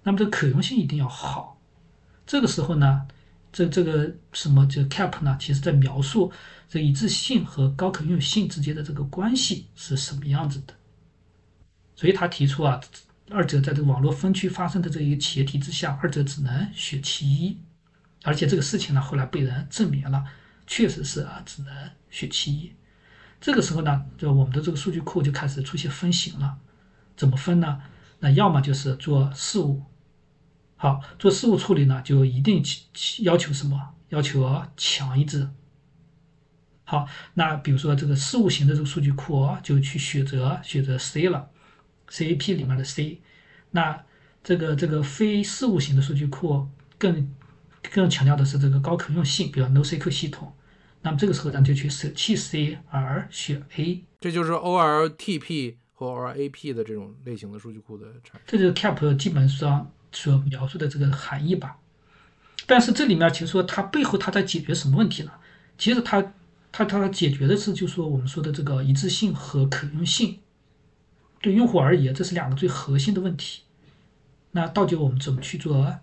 [0.03, 1.57] 那么这可用性一定要好。
[2.27, 3.07] 这个时候呢，
[3.53, 5.37] 这这个什么就 CAP 呢？
[5.39, 6.29] 其实在描述
[6.67, 10.73] 这一致性和高可用性之间的这个关系是什么样子的。
[11.95, 12.81] 所以他提出啊，
[13.29, 17.57] 二者在这个网络分区发生的这一个前提之下，二者只能选其一。
[18.23, 20.25] 而且这个事情呢，后来被人证明了，
[20.67, 21.73] 确实是啊，只能
[22.09, 22.73] 选其一。
[23.43, 26.59] 这个时候呢，就我们的这个数据库就开始出现分型了。
[27.17, 27.81] 怎么分呢？
[28.19, 29.83] 那要么就是做事务，
[30.77, 32.63] 好，做事务处理呢，就一定
[33.19, 33.95] 要求什么？
[34.07, 35.49] 要求强一致。
[36.85, 41.49] 好，那比如说这个事务型的这个数据库，就去选择选择 C 了
[42.07, 43.19] ，CAP 里面的 C。
[43.71, 44.05] 那
[44.41, 47.35] 这个这个非事务型的数据库更
[47.91, 50.53] 更强调的是这个高可用性，比如 NoSQL 系统。
[51.03, 54.03] 那么这个时候咱就去舍弃 C 而选 A。
[54.21, 58.41] 这就是 OLTP 和 OLAP 的这种类型的数据库的产。
[58.47, 61.77] 这就是 CAP 基本上所描述的这个含义吧。
[62.65, 65.31] 但是这里面其实说它背后它在解决什么问题呢？
[65.77, 66.33] 其实它
[66.71, 70.39] 它它解决的是就是说我们说的这个一致性和可用性。
[71.41, 73.63] 对用户而言，这是两个最核心的问题。
[74.51, 75.99] 那到底我们怎么去做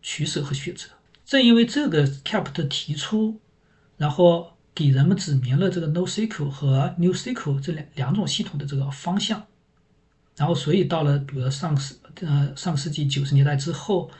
[0.00, 0.86] 取舍和选择？
[1.24, 3.40] 正因为这个 CAP 的提出，
[4.00, 9.44] 然后给人们指明了这个 NoSQL 和 NewSQL 这两两种系统的这个方向。
[10.36, 14.10] 然后，所以到了比如上世呃上世纪九十年代之后，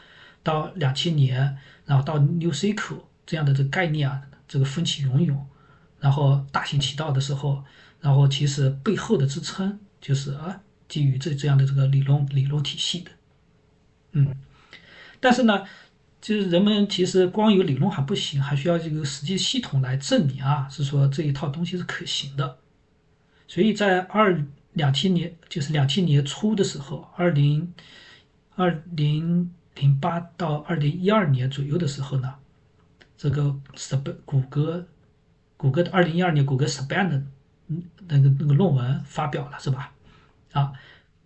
[0.43, 1.57] 到两千年，
[1.87, 5.47] 然后到 NewSQL 这样的这个概念啊，这个风起云涌，
[5.99, 7.65] 然后大行其道的时候，
[8.01, 9.81] 然后其实背后的支撑。
[10.01, 13.11] 就是啊，基于这这样的这个理论理论体系的，
[14.13, 14.35] 嗯，
[15.21, 15.63] 但是呢，
[16.21, 22.59] 就是人们其实光有理论还不行，还需要这个实际系统来证明啊，是说这一套东西是可行的。
[23.49, 24.45] 所以在二
[24.75, 27.73] 两千年，就是两千年初的时候，二零
[28.55, 32.35] 二零零八到二零一二年左右的时候呢，
[33.17, 34.87] 这个 Sp 谷歌
[35.57, 37.23] 谷歌的二零一二年谷歌 Span
[38.07, 39.93] 那个那个论文发表了是吧？
[40.53, 40.73] 啊，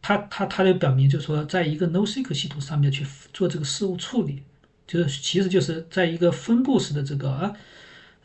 [0.00, 4.42] 他他他就表明，就是说，在一个 NoSQL 系统上面去做这个事务处理，
[4.86, 7.54] 就是其实就是在一个分布式的这个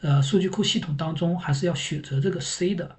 [0.02, 2.98] 呃数据库系统当中，还是要选择这个 C 的。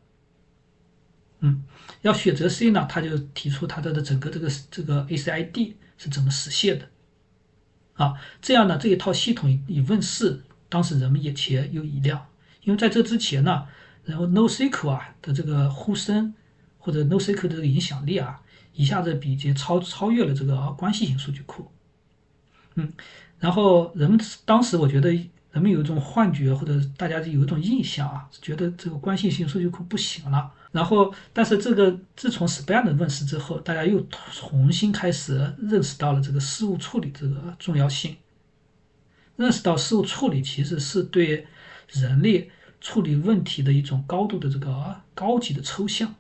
[1.41, 1.65] 嗯，
[2.03, 6.89] 要选择 C 呢，他就提出他的的整个这个这个 ACID 是怎么实现的。
[7.95, 12.27] 啊，这样呢，这一套系统一问世，当时人们眼前又一亮，
[12.63, 13.67] 因为在这之前呢。
[14.03, 16.35] 然后 NoSQL 啊的这个呼声，
[16.79, 18.41] 或者 NoSQL 的这个影响力啊，
[18.73, 21.71] 一下子比肩超超越了这个关系型数据库。
[22.77, 22.93] 嗯，
[23.41, 25.11] 然后人们当时我觉得
[25.51, 30.53] 人们有一种幻觉，或者大家有一种印象啊，觉得这个关系型数据库不行了。
[30.71, 38.17] 然后，但是这个自从 Span 的问世之后，大家又重新开始认识到了这个事务处理这个重要性，
[39.35, 41.49] 认识到事务处理其实是对
[41.89, 42.53] 人类。
[42.83, 46.15] 处理问题的一种高度的这个高级的抽象，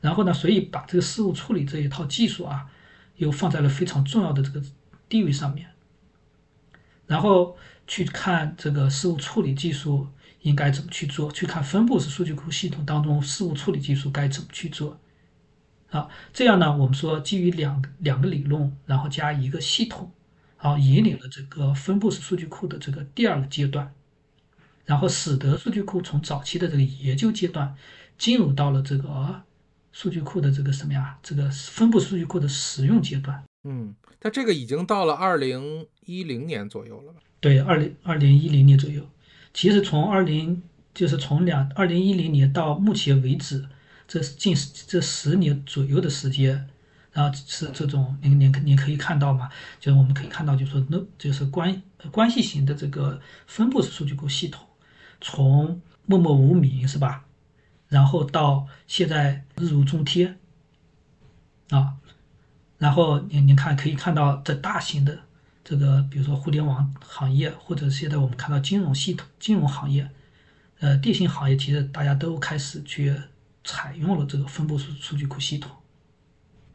[0.00, 2.70] 然后呢，所以把这个事务处理这一套技术啊，
[3.16, 4.62] 又放在了非常重要的这个
[5.10, 5.68] 地位上面，
[7.06, 10.08] 然后去看这个事务处理技术
[10.40, 14.98] 应该怎么去做，去看分布式数据库系统当中事务处理技术该怎么去做，
[15.90, 20.10] 啊，这样呢，我们说基于两两个理论，然后加一个系统，
[20.56, 23.92] 好，引领了这个分布式数据库的这个第二个阶段。
[24.86, 27.76] 然后使得数据库从早期的这个研究阶段，
[28.18, 29.40] 进入到了这个
[29.92, 31.16] 数据库的这个什么呀？
[31.22, 33.40] 这个分布数据库的使用阶段。
[33.62, 37.20] 嗯，它这个已经到了二零一零年左右了吧？
[37.40, 39.02] 对，二零二零一零年左右。
[39.54, 40.62] 其实从二零
[40.94, 43.66] 就是从两二零一零年到目前为止，
[44.06, 44.54] 这近
[44.86, 46.68] 这十年左右的时间，
[47.12, 49.48] 然后是这种您您您可以看到嘛？
[49.80, 54.66] 就是我们可以看到，就是说那就是关关系型的这个分布式数据库系统。
[55.22, 57.24] 从默默无名是吧，
[57.88, 60.38] 然后到现在日如中天，
[61.70, 61.94] 啊，
[62.80, 65.16] 然后你你看可以看到这大型的
[65.62, 70.10] 这个，比如说互联网行业，或者现在我们看到金融系统、金融行业，
[70.80, 73.14] 呃，电信行业，其实大家都开始去
[73.62, 75.70] 采用了这个分布式数据库系统，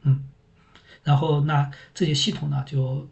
[0.04, 0.30] 嗯，
[1.04, 3.10] 然后那这些系统呢，就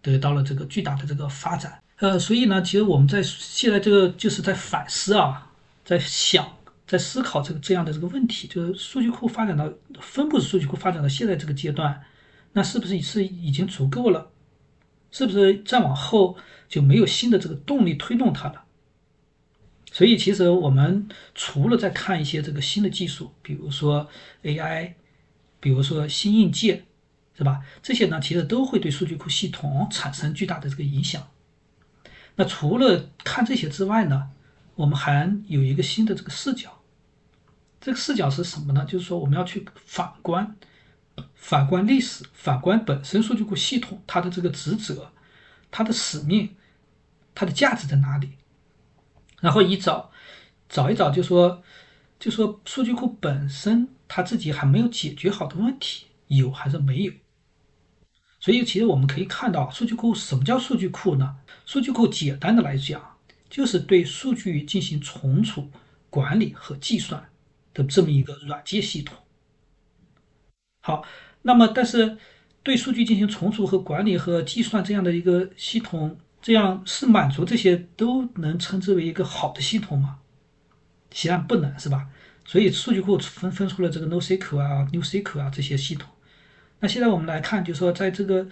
[0.00, 1.82] 得到了这个巨大的这个发展。
[1.98, 5.50] 呃，所以呢，其实我们在现在这个就是在反思啊，
[5.84, 6.46] 在想，
[6.86, 9.68] 在思考这个这样的这个问题，就是数据库发展到
[10.00, 12.00] 分布式数据库发展到现在这个阶段，
[12.56, 14.30] 那是不是是已经足够了？
[15.10, 16.38] 是不是再往后
[16.70, 18.64] 就没有新的这个动力推动它了？
[19.92, 24.08] 所以，其实我们除了在看一些这个新的技术，比如说
[24.42, 24.94] AI，
[25.60, 26.86] 比如说新硬件，
[27.36, 27.62] 是吧？
[27.82, 31.28] 这些呢，其实都会对数据库系统产生巨大的这个影响。
[32.36, 34.30] 那除了看这些之外呢，
[34.76, 36.80] 我们还有一个新的这个视角。
[37.82, 38.86] 这个视角是什么呢？
[38.86, 40.56] 就是说我们要去反观，
[41.34, 45.12] 反观历史，反观本身数据库系统它的这个职责、
[45.70, 46.56] 它的使命、
[47.34, 48.32] 它的价值在哪里？
[49.40, 50.10] 然后一找，
[50.68, 51.62] 找一找，就说，
[52.18, 57.12] 就说数据库本身它自己还没有解决好的问题有还是没有？
[58.40, 61.36] 所以其实我们可以看到，数据库什么叫数据库呢？
[61.64, 65.70] 数据库简单的来讲，就是对数据进行存储、
[66.10, 67.28] 管理和计算
[67.72, 69.16] 的这么一个软件系统。
[70.86, 71.02] 好，
[71.42, 72.16] 那么但是
[72.62, 80.20] 对数据进行存储和管理和计算这样的一个系统，这样是满足这些都能称之为一个好的系统吗？
[81.10, 82.06] 显然不能，是吧？
[82.44, 86.08] 所以数据库分分出了这个 NoSQL 啊、NewSQL 啊这些系统。
[86.78, 88.46] 那现在我们来看，就是说在这个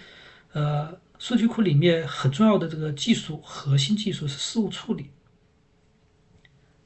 [0.55, 5.11] 呃数据库里面很重要的这个技术核心技术是事务处理。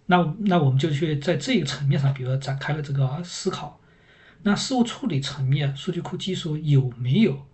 [0.04, 3.77] 那那我们就去在这个层面上，比如说展开了这个思考。
[4.42, 7.46] 那事务处理层面，数据库技术有没有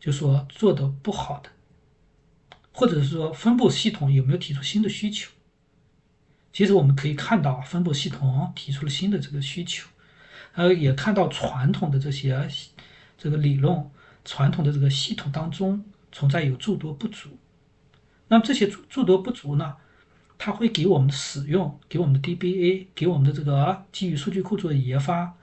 [0.00, 1.50] 就说做的不好的，
[2.72, 5.30] 或者是说分布系统有没有提出新的需求？
[6.52, 9.88] 其实我们可以看到，分布系统提出了新的这个需求，
[10.54, 12.48] 呃，也看到传统的这些
[13.16, 13.90] 这个理论、
[14.24, 17.30] 传统的这个系统当中存在有诸多不足。
[18.28, 19.76] 那么这些诸诸多不足呢，
[20.38, 25.34] 它会给我们使用、给我们的 DBA、给我们的这个基于数据库做研发、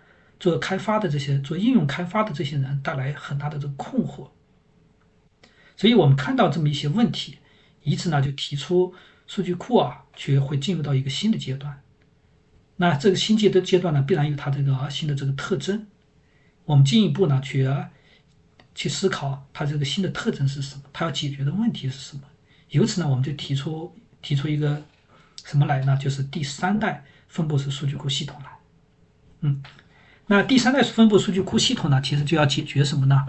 [0.41, 4.27] 做开发的这些做应用开发的这些人带来很大的这个困惑。
[5.77, 7.37] 所以我们看到这么一些问题，
[7.83, 8.93] 以此呢就提出。
[9.27, 11.81] 数据库啊，却会进入到一个新的阶段。
[12.75, 15.87] 那这个新阶的阶段呢，必然有它这个新的这个特征。
[16.65, 17.65] 我们进一步呢，去
[18.75, 22.23] 去思考它这个新的特征是什么，它要解决的问题是什么。
[22.71, 24.83] 由此呢，我们就提出提出一个
[25.45, 25.95] 什么来呢？
[25.95, 28.51] 就是第三代分布式数据库系统来。
[29.39, 29.63] 嗯，
[30.27, 33.25] 那第三代分布数据库系统呢，其实就要解决什么呢？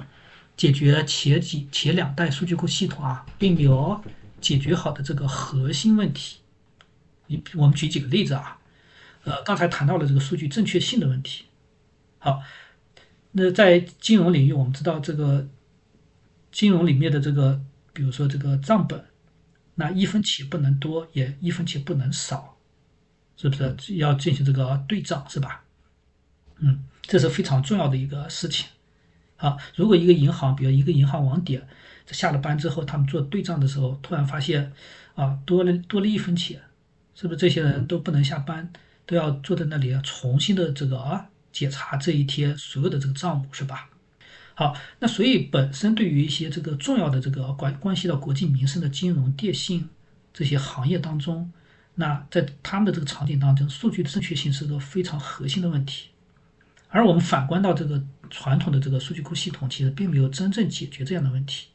[0.56, 4.02] 解决前几前两代数据库系统啊，并没有。
[4.42, 6.38] 解决好的这个核心问题，
[7.28, 8.58] 你我们举几个例子啊，
[9.22, 11.44] 呃，刚才谈到了这个数据正确性的问题。
[12.18, 12.42] 好，
[13.30, 15.46] 那在金融领域，我们知道这个
[16.50, 17.62] 金融里面的这个，
[17.92, 19.04] 比如说这个账本，
[19.76, 22.56] 那一分钱不能多，也一分钱不能少，
[23.36, 25.62] 是不是要进行这个对账，是吧？
[26.62, 28.68] 嗯，这是非常重要的一个事情。
[29.36, 31.68] 好，如果一个银行，比如一个银行网点。
[32.04, 34.72] 在下了班之后，他们做对账的时候，突然发现，
[35.14, 36.60] 啊，多了多了一分钱，
[37.14, 38.72] 是不是这些人都不能下班，
[39.06, 43.88] 都要坐在那里重新的这个啊检查这一天所有的这个账目，是吧？
[44.54, 49.88] 好，那所以本身对于一些这个重要的这个关关系到国计民生的金融、电信
[50.34, 51.52] 这些行业当中，
[51.94, 56.08] 那在他们的这个场景当中，数据的正确性是个非常核心的问题。
[56.92, 61.68] 而我们反观到这个传统的这个数据库系统，其实并没有真正解决这样的问题。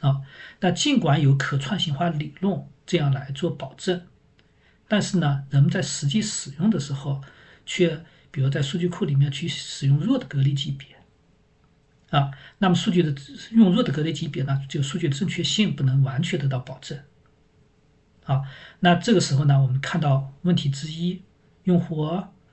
[0.00, 0.20] 啊，
[0.58, 4.02] 那尽管有可串行化理论这样来做保证，
[4.88, 7.22] 但是呢，人们在实际使用的时候，
[7.64, 10.96] 却比如在数据库里面去使用弱的隔离级别，
[12.10, 13.14] 啊，那么数据的
[13.52, 16.98] 用弱的隔离级别呢，就数据的正确性不能完全得到保证。
[18.24, 18.42] 啊，
[18.80, 21.22] 那这个时候呢，我们看到问题之一，
[21.62, 22.02] 用户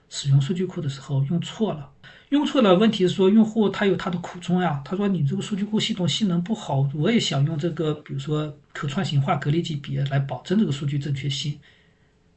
[0.09, 1.91] 使用数据库的时候用错了。
[2.29, 4.81] 用错了，问题是说用户他有他的苦衷呀。
[4.85, 11.59] 他说你这个数据库系统性能不好，我也想用这个，比如说可串行化隔离级别来保证这个数据正确性。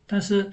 [0.06, 0.50] 但是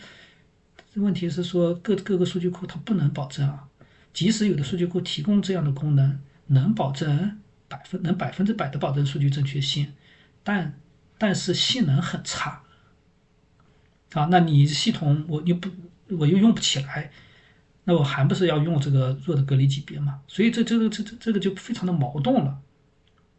[0.95, 3.65] 问题是说各各个数据库它不能保证啊。
[4.11, 9.93] 即使有的数据库提供这样的功能，能保证百分能百分之百的保证数据正确性，
[10.43, 10.77] 但
[11.17, 12.63] 但是性能很差。
[14.13, 15.69] 啊，那你系统我又不
[16.17, 17.11] 我又用不起来。
[17.85, 20.21] 那我还不是要用这个弱的隔离级别嘛？
[20.27, 22.61] 所以这这个这这这个就非常的矛盾了，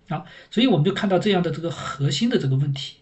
[0.09, 2.97] 啊，所以我们就看到这样的这个核心的这个问题，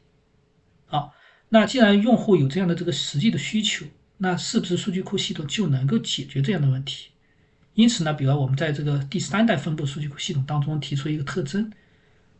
[0.88, 1.08] 啊，
[1.48, 3.86] 那既然用户有这样的这个实际的需求，
[4.18, 7.08] 那是不是数据库系统就能够解决这样的问题？
[7.72, 11.72] 因此呢，比如我们在这个第三代分布数据库系统当中提出一个特征，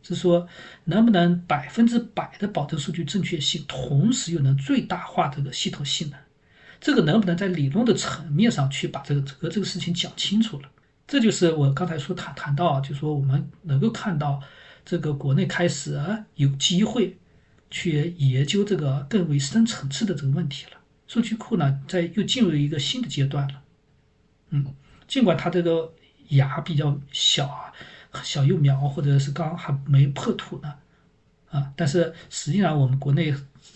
[0.03, 0.47] 是说
[0.83, 6.19] 能不能百分之百的保证数据正确性，同时又能最大化这个系统性能。
[6.81, 10.69] 这个能不能在理论的层面上去把这个整个这个事情讲清楚了？
[11.05, 14.41] 这就是我刚才说谈谈到啊，就说我们能够看到
[14.85, 15.99] 这个国内开始
[16.35, 17.17] 有机会
[17.69, 20.77] 去研究这个更为深层次的这个问题了。
[21.07, 23.61] 数据库呢，在又进入一个新的阶段了。
[24.51, 24.73] 嗯，
[25.07, 25.93] 尽管它这个
[26.29, 27.73] 芽比较小啊，
[28.23, 30.75] 小幼苗或者是刚还没破土呢，
[31.49, 33.35] 啊，但是实际上我们国内。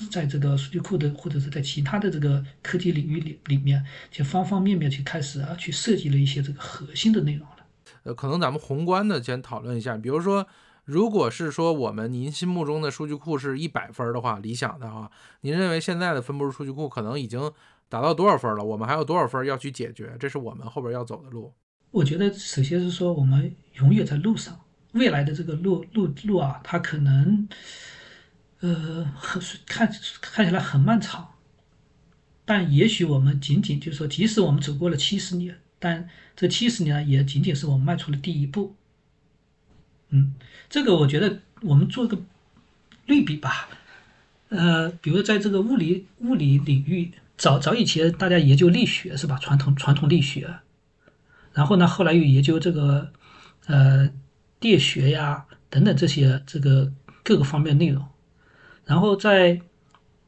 [0.09, 7.57] 在这个数据库的，或者是在其他的这个科技领域里里面，就方方面面去开始啊，去设计了一些这个核心的内容了。
[8.03, 10.45] 呃，可能咱们宏观的先讨论一下，比如说，
[10.83, 15.09] 如果是说我们您心目中的数据库是一百分的话，理想的啊，
[15.41, 17.51] 您认为现在的分布式数据库可能已经
[17.87, 18.63] 达到多少分了？
[18.63, 20.15] 我们还有多少分要去解决？
[20.19, 21.53] 这是我们后边要走的路。
[21.91, 24.59] 我觉得首先是说我们永远在路上，
[24.93, 27.47] 未来的这个路路路啊，它可能，
[28.63, 29.91] 呃，很看
[30.21, 31.35] 看起来很漫长，
[32.45, 38.73] 但也许我们仅仅就是说，即使我们走过了七十年，但这七十年也仅仅是我们迈出了第一步。
[40.11, 40.35] 嗯，
[40.69, 42.17] 这个我觉得我们做个
[43.07, 43.67] 类比吧，
[44.47, 49.37] 呃，比如在这个物理物理领域，早早以前大家研究力学是吧？
[49.39, 50.59] 传统传统力学，
[51.51, 53.11] 然后呢，后来又研究这个，
[53.65, 54.09] 呃。
[54.59, 56.89] 电学呀，等等这些这个
[57.21, 58.07] 各个方面内容，
[58.85, 59.61] 然后在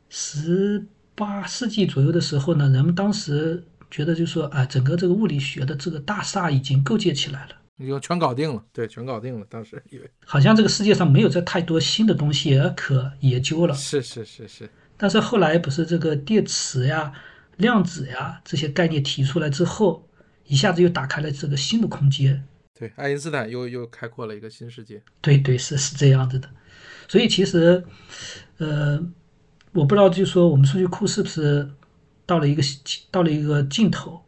[0.10, 9.46] 十八世纪左右的时候呢，人们当时觉得就说，啊，整个这个物理学的这个大厦已经构建起来了，已经全搞定了，对，全搞定了。
[9.50, 13.74] 当时以为好像这个世界上没有这太多新的东西可研究了。
[13.74, 14.70] 是是是是。
[14.98, 17.12] 但是后来不是这个电磁呀、
[17.58, 20.08] 量子呀这些概念提出来之后，
[20.46, 22.46] 一下子又打开了这个新的空间。
[22.78, 25.02] 对，爱因斯坦又又开阔了一个新世界。
[25.22, 26.50] 对对，是是这样子的。
[27.08, 27.84] 所以其实，
[28.58, 29.00] 呃，
[29.74, 31.70] 我不知道，就是说我们数据库是不是
[32.26, 32.62] 到了一个
[33.12, 34.22] 到了一个尽头？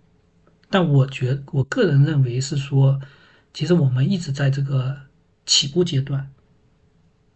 [0.69, 2.99] 但我觉我个人认为是说，
[3.53, 4.97] 其实我们一直在这个
[5.45, 6.29] 起步阶段。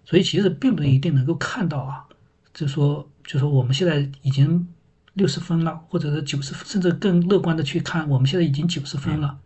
[0.03, 2.05] 所以其实并不一定能够看到啊，
[2.53, 4.67] 就说就说我们现在已经
[5.13, 9.39] 六十分了，或者是九十分，甚至更乐观的去看，我们现在已经九十分了。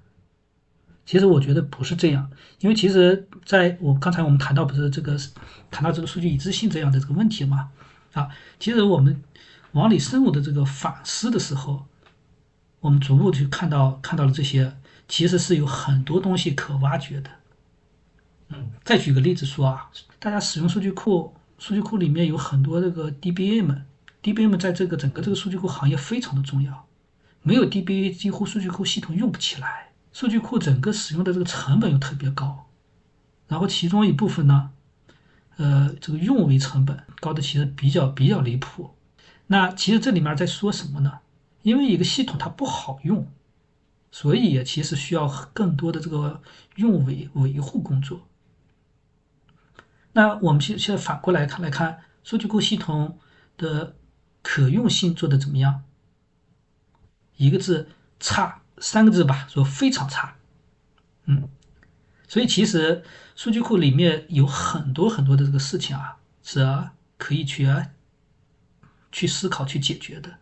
[1.06, 5.16] 其实我觉得不是这样，因为其实在我刚才我们谈到不是这个
[5.70, 7.70] 谈到这个数据一致性这样的这个问题嘛，
[8.14, 8.30] 啊，
[8.60, 9.22] 其实我们
[9.74, 11.86] 往里深入的这个反思的时候，
[12.80, 14.76] 我们逐步去看到看到了这些，
[15.08, 17.30] 其实是有很多东西可挖掘的。
[18.50, 26.88] 嗯，再举个例子说啊，大家使用数据库，数据库里面有很多这个 DBA，DBA 在这个整个这个数据库行业非常的重要，
[27.44, 29.85] 没有 DBA 几乎数据库系统用不起来。
[30.16, 32.70] 数据库整个使用的这个成本又特别高，
[33.50, 34.72] 然后其中一部分呢，
[35.58, 38.92] 呃，这个运维成本高的其实比较比较离谱。
[39.48, 41.20] 那其实这里面在说什么呢？
[41.64, 43.30] 因为一个系统它不好用，
[44.10, 46.42] 所以其实需要更多的这个
[46.76, 48.26] 运维维护工作。
[50.14, 53.20] 那我们现现在反过来看来看，数据库系统
[53.58, 53.98] 的
[54.42, 55.84] 可用性做的怎么样？
[57.36, 58.62] 一个字差。
[58.78, 60.36] 三个字吧，说非常差，
[61.26, 61.48] 嗯，
[62.28, 63.04] 所以其实
[63.36, 67.68] 数据库里面有很多很多的这个事情啊，是可以去
[69.12, 70.38] 去思考、去解决的。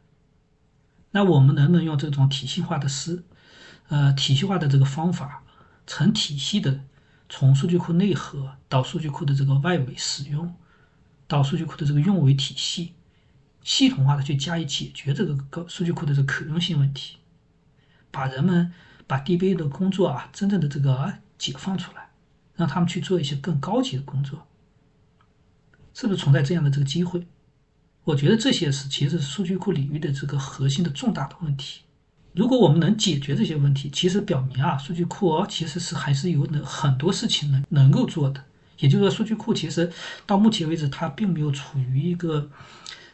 [1.11, 3.23] 那我们能不能用这种体系化的思，
[3.89, 5.43] 呃，体系化的这个方法，
[5.85, 6.79] 成体系的
[7.29, 10.55] 从数据库内核到数据库的这个外围使用，
[11.27, 12.93] 到数据库的这个运维体系，
[13.61, 17.17] 系统化的去加以解决这个高数据库的这个可用性问题？
[18.13, 18.71] 把人们
[19.07, 22.09] 把 DBA 的工作啊，真正的这个解放出来，
[22.55, 24.47] 让他们去做一些更高级的工作，
[25.95, 27.25] 是不是存在这样的这个机会？
[28.03, 31.81] 我觉得这些是其实是数据库领域的这个核心的重大的问题。
[32.33, 38.43] 如果我们能解决这些问题，其实表明啊，数据库其实是还是有能很多事情能能够做的。
[38.79, 39.91] 也就是说，数据库其实
[40.25, 42.49] 到目前为止，它并没有处于一个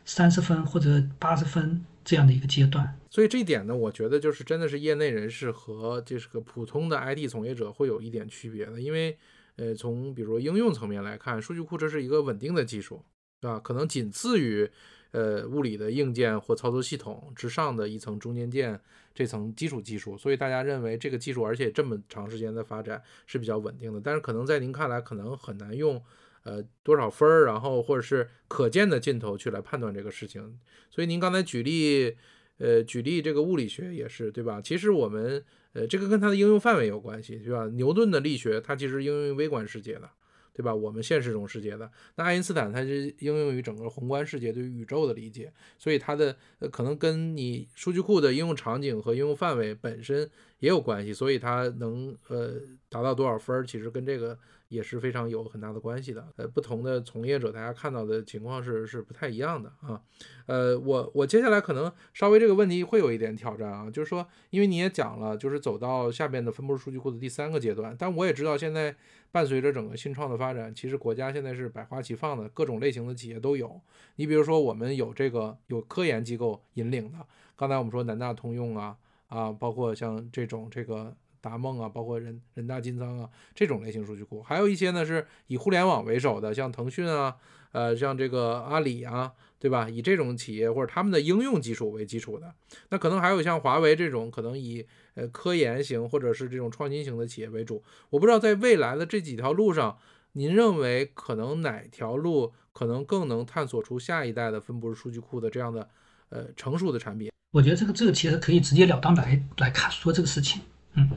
[0.05, 2.97] 三十分或者八十分这样的一个阶段。
[3.09, 9.17] 所以这一点呢，我觉得就是真的是业内人士和这是个普通的 IT 从业者会有一点区别的，因为
[9.55, 13.03] 呃，从比如说应用层面来看，数据库这是一个稳定的技术，
[13.41, 13.59] 对吧？
[13.59, 14.69] 可能仅次于
[15.11, 18.79] 呃物理的硬件或操作系统之上的一层中间件
[19.13, 23.99] 这层基础技术，所以大家认为这个技术而且这么长时间的发展是比较稳定的。
[23.99, 26.01] 但是可能在您看来，可能很难用
[26.49, 30.59] 呃多少分儿，然后或者是可见的劲头去来判断这个事情。
[30.89, 32.15] 所以您刚才举例。
[32.61, 34.59] 呃，举例这个物理学也是，对吧？
[34.61, 35.41] 其实我们，
[35.71, 37.65] 呃，这个跟它的应用范围有关系，对吧？
[37.67, 40.09] 牛顿的力学，它其实应用于微观世界的，
[40.51, 40.75] 对吧？
[40.75, 50.29] 我们现实中世界的，那爱因斯坦它是应用于整个宏观世界对于宇宙的理解，所以它的呃可能跟你数据库的应用场景和应用范围本身
[50.59, 52.55] 也有关系，所以它能呃
[52.89, 54.37] 达到多少分儿，其实跟这个。
[54.69, 59.99] 也是非常有很大的关系的，呃，不同的从业者，大家看到的情况是是不太一样的啊，
[60.45, 68.95] 呃，我我接下来可能稍微这个问题会有一点挑战啊，就是说，因为你也讲了，就是走到下边的分布式数据库的第三个阶段，但我也知道现在
[69.31, 73.81] 伴随着整个新创的发展，其实国家现在是百花齐放的，各种类型的企业都有。
[74.17, 77.17] 你比如说，我们有这个有科研机构引领的，
[77.55, 78.95] 刚才我们说南大通用啊
[79.29, 81.15] 啊，包括像这种这个。
[81.41, 87.35] 达梦啊，包括人人大金仓啊，这种类型数据库，还有一些呢是以互联网为首的，像腾讯啊，
[87.71, 89.89] 呃，像这个阿里啊，对吧？
[89.89, 92.53] 以这种企业或者他们的应用技术为基础的，
[92.89, 94.85] 那可能还有像华为这种，可能以
[95.15, 97.83] 呃科研型或者是这种创新型的企业为主。
[98.09, 99.97] 我不知道在未来的这几条路上，
[100.33, 105.89] 您认为可能哪条路可能更能探索出下一代的分布式数据库的这样的
[106.29, 107.31] 呃成熟的产品？
[107.51, 110.61] 我觉得这个这个其实可以直截了当来来看说这个事情。
[110.93, 111.09] 嗯，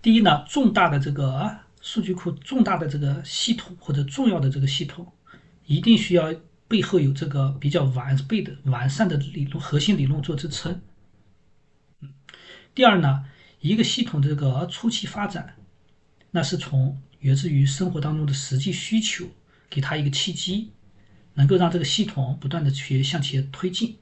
[0.00, 5.12] 第一呢，重大的这个数据库，重大的这个系统或者重要的这个系统，
[5.66, 6.34] 一定需要
[6.68, 10.80] 背后有这个比较完备的、完善的理论核心理论做支撑。
[12.00, 12.12] 嗯，
[12.74, 13.24] 第二呢，
[13.60, 15.56] 一个系统这个初期发展，
[16.30, 19.26] 那是从源自于生活当中的实际需求，
[19.68, 20.70] 给它一个契机，
[21.34, 23.96] 能够让这个系统不断的去向前推进。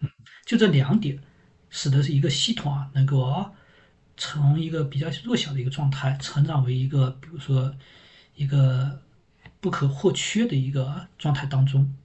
[0.00, 0.08] 嗯
[0.46, 1.22] 就这两点，
[1.68, 3.52] 使得是一个系统啊，能够啊
[4.20, 7.74] 从一个比较弱小的一个状态，成长为一个，比如说
[8.34, 9.00] 一个
[9.60, 11.96] 不可或缺的一个状态当中。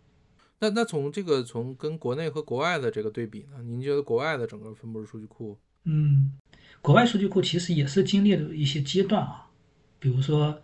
[0.60, 3.62] 那那从这个从跟国内和国外的这个对比呢？
[3.64, 5.58] 您觉得国外的整个分布式数据库？
[5.84, 6.32] 嗯，
[6.82, 9.50] 国外数据库其实也是经历了一些阶段啊，
[10.00, 10.62] 比如说，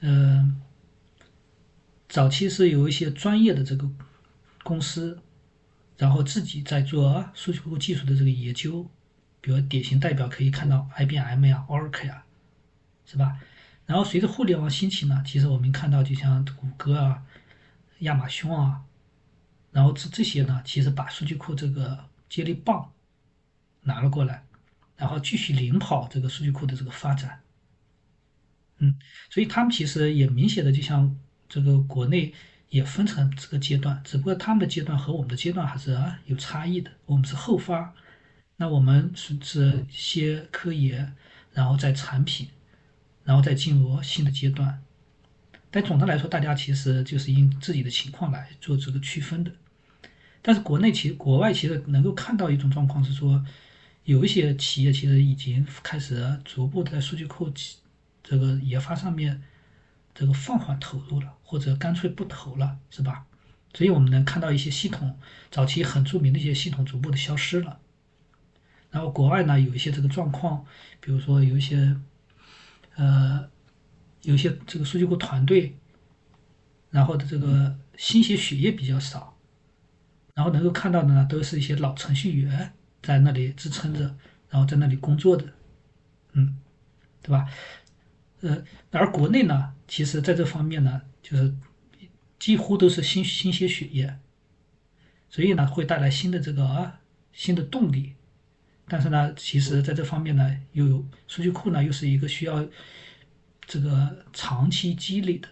[0.00, 0.60] 嗯，
[2.08, 3.88] 早期是有一些专业的这个
[4.64, 5.20] 公司。
[5.98, 8.84] 然后自己在做数据库技术的这个研究，
[9.42, 12.24] 比如典型代表可以看到 IBM 呀、Oracle 呀，
[13.04, 13.38] 是吧？
[13.84, 17.22] 然后随着互联网兴起呢，其实我们看到就像谷歌啊、
[17.98, 18.82] 亚马逊啊，
[19.70, 22.90] 然后这这些呢，其实把数据库这个接力棒
[23.82, 24.42] 拿了过来，
[24.96, 27.42] 然后继续领跑这个数据库的这个发展。
[28.78, 28.96] 嗯，
[29.28, 31.14] 所以他们其实也明显的就像
[31.48, 32.32] 这个国内。
[32.72, 36.90] 也分成这个阶段，只不过他们的阶段和我们的阶段还是啊有差异的。
[37.04, 37.92] 我们是后发，
[38.56, 41.14] 那我们是是先科研，
[41.52, 42.48] 然后再产品，
[43.24, 44.82] 然后再进入新的阶段。
[45.70, 49.50] 但总的来说，大家其实就是因自己的情况来做这个区分的。
[50.42, 53.44] 但是国内其实国外其实能够看到一种状况是说，
[54.04, 57.52] 有一些企业其实已经开始逐步在数据库
[58.22, 59.42] 这个研发上面。
[60.14, 63.24] 这个放缓投入了，或者干脆不投了，是吧？
[63.72, 65.18] 所以我们能看到一些系统
[65.50, 67.80] 早期很著名的一些系统逐步的消失了。
[68.92, 70.64] 然后国外呢有一些这个状况，
[71.00, 71.96] 比如说有一些，
[72.94, 73.50] 呃，
[74.22, 75.76] 有些这个数据库团队，
[76.90, 79.36] 然后的这个新鲜血液比较少，
[80.34, 82.72] 然后能够看到的呢都是一些老程序员
[83.02, 84.14] 在那里支撑着，
[84.50, 85.52] 然后在那里工作的，
[86.34, 86.58] 嗯，
[87.22, 87.48] 对吧？
[88.42, 89.74] 呃，而国内呢？
[89.88, 91.54] 其实，在这方面呢，就是
[92.38, 94.18] 几乎都是新新鲜血液，
[95.28, 97.00] 所以呢，会带来新的这个啊
[97.32, 98.14] 新的动力。
[98.88, 102.66] 但是呢，其实在这方面呢，又有数据库呢，又是一个需要
[103.62, 105.48] 这个长期积累的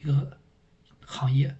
[0.00, 0.38] 一个
[1.04, 1.56] 行业。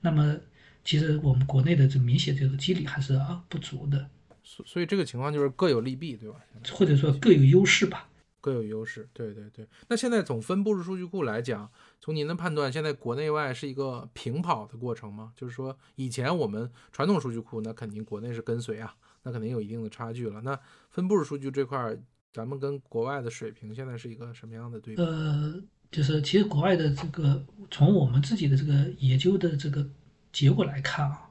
[0.00, 0.36] 那么，
[0.84, 4.08] 其实我们国内的这明显这个积累还是啊不足的。
[4.44, 6.36] 所所以这个情况就是各有利弊，对吧？
[6.72, 8.08] 或者说各有优势吧。
[8.40, 9.66] 各有优势，对对对。
[9.88, 11.68] 那现在总分布式数据库来讲，
[12.00, 15.32] 从您的判断，现在国内外是一个平跑的过程吗？
[15.34, 18.94] 就是说，以前我们传统数据库，那肯定国内是跟随啊，
[19.26, 20.40] 那肯定有一定的差距了。
[20.42, 20.56] 那
[20.88, 21.96] 分布式数据这块，
[22.32, 25.02] 咱们跟国外的水平现在是一个什么样的对比？
[25.02, 25.60] 呃，
[25.90, 29.84] 就是其实国外的这个，从我们自己的这个研究的这个
[30.32, 31.28] 结果来看啊，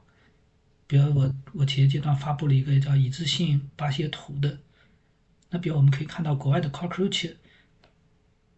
[0.86, 4.58] 比如我我企业阶段发布了一个叫一致性八线图的。
[5.48, 7.34] 那比如我们可以看到国外的 Cockroach，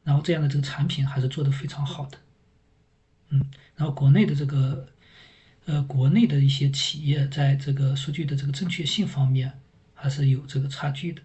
[0.03, 2.19] 然后这样的这个产品还是做的非常好的，
[3.29, 4.89] 嗯，然后国内的这个，
[5.69, 9.53] 呃，国内的一些企业在这个数据的这个正确性方面
[9.93, 11.21] 还是有这个差距的。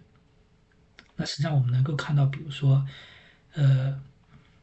[1.16, 2.86] 那实际上我们能够看到，比如说，
[3.54, 3.98] 呃，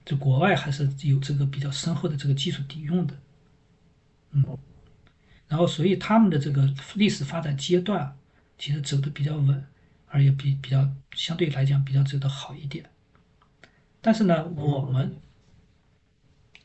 [0.05, 3.17] 这国外还是有这个比较深厚的这个技术底蕴的，
[4.33, 4.45] 嗯，
[5.47, 8.15] 然后所以他们的这个历史发展阶段
[8.59, 9.65] 其实走的比较稳。
[10.13, 12.83] 而也比比较相对来讲比较走的好一点，
[14.01, 15.15] 但是呢，我们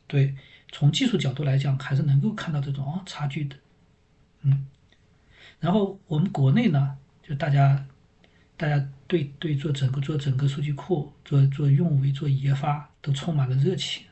[0.08, 0.34] 对
[0.72, 3.56] 从技术角度来讲，还是能够看到这种哦差距的，
[4.42, 4.66] 嗯。
[5.58, 7.86] 然后我们国内呢，就大家
[8.56, 14.04] 大家对对做整个做整个数据库做做运维做研发都充满了热情。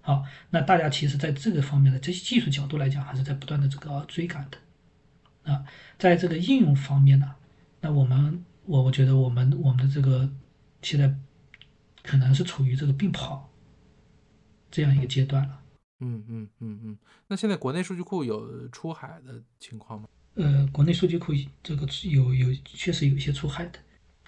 [0.00, 5.64] 好，那大家其实在这个方面的这些技术角度来讲，还是在不断的这个追赶的，啊，
[5.98, 7.34] 在这个应用方面呢。
[7.80, 10.30] 那我们，我我觉得我们我们的这个
[10.82, 11.12] 现在
[12.02, 13.50] 可能是处于这个并跑
[14.74, 15.60] 这样一个阶段了。
[16.00, 16.98] 嗯嗯嗯嗯。
[17.28, 20.08] 那现在国内数据库有出海的情况吗？
[20.34, 23.78] 呃，国内数据库这个有有确实有一些出海的，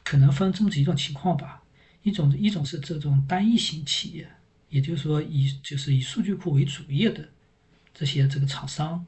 [0.04, 1.64] 可能分这么几种情况吧。
[2.02, 4.30] 一种一种是这种单一型企业，
[4.68, 7.28] 也就是说以就是以数据库为主业的
[7.92, 9.04] 这些这个厂商，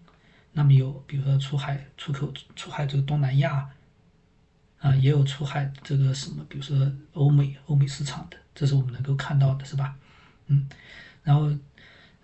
[0.51, 3.71] 那么有比如说出海出口出海这个东南亚。
[4.81, 9.97] 啊，也有出海这个什么，比如说欧美欧美市场的，这是我们能够看到的，是吧？
[10.47, 10.69] 嗯，
[11.29, 11.55] 然后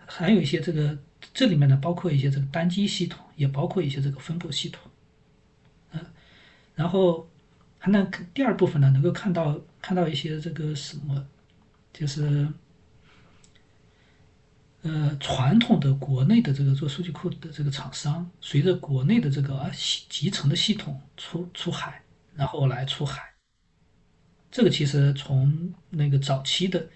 [0.07, 0.96] 还有一些这个
[1.34, 4.80] 这里面呢，包括一些这个单机系统，也包括一些这个分布系统，
[5.92, 6.00] 嗯，
[6.74, 7.28] 然后
[7.78, 11.26] 还能第二部分呢，能够看到看到一些这个什么，
[11.92, 12.48] 就是
[14.80, 22.02] 呃传统的国内的这个做数据库的这个厂商，随着国内的这个系集成的系统出出海，
[22.34, 23.34] 然后来出海，
[24.50, 26.88] 这个其实从那个早期的。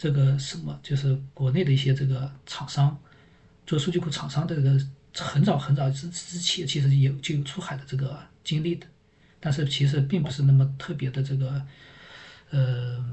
[0.00, 2.98] 这个什么就是国内的一些这个厂商
[3.66, 4.80] 做数据库厂商的这个
[5.14, 8.86] 很早很早之之前其实有就有出海的这个经历的，
[9.38, 11.62] 但是其实并不是那么特别的这个
[12.48, 13.04] 呃，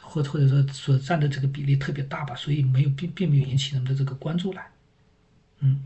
[0.00, 4.66] 或或者说所占的这个比例特别大吧，所以没有并并没有引起人们的这个关注来，
[5.58, 5.84] 嗯，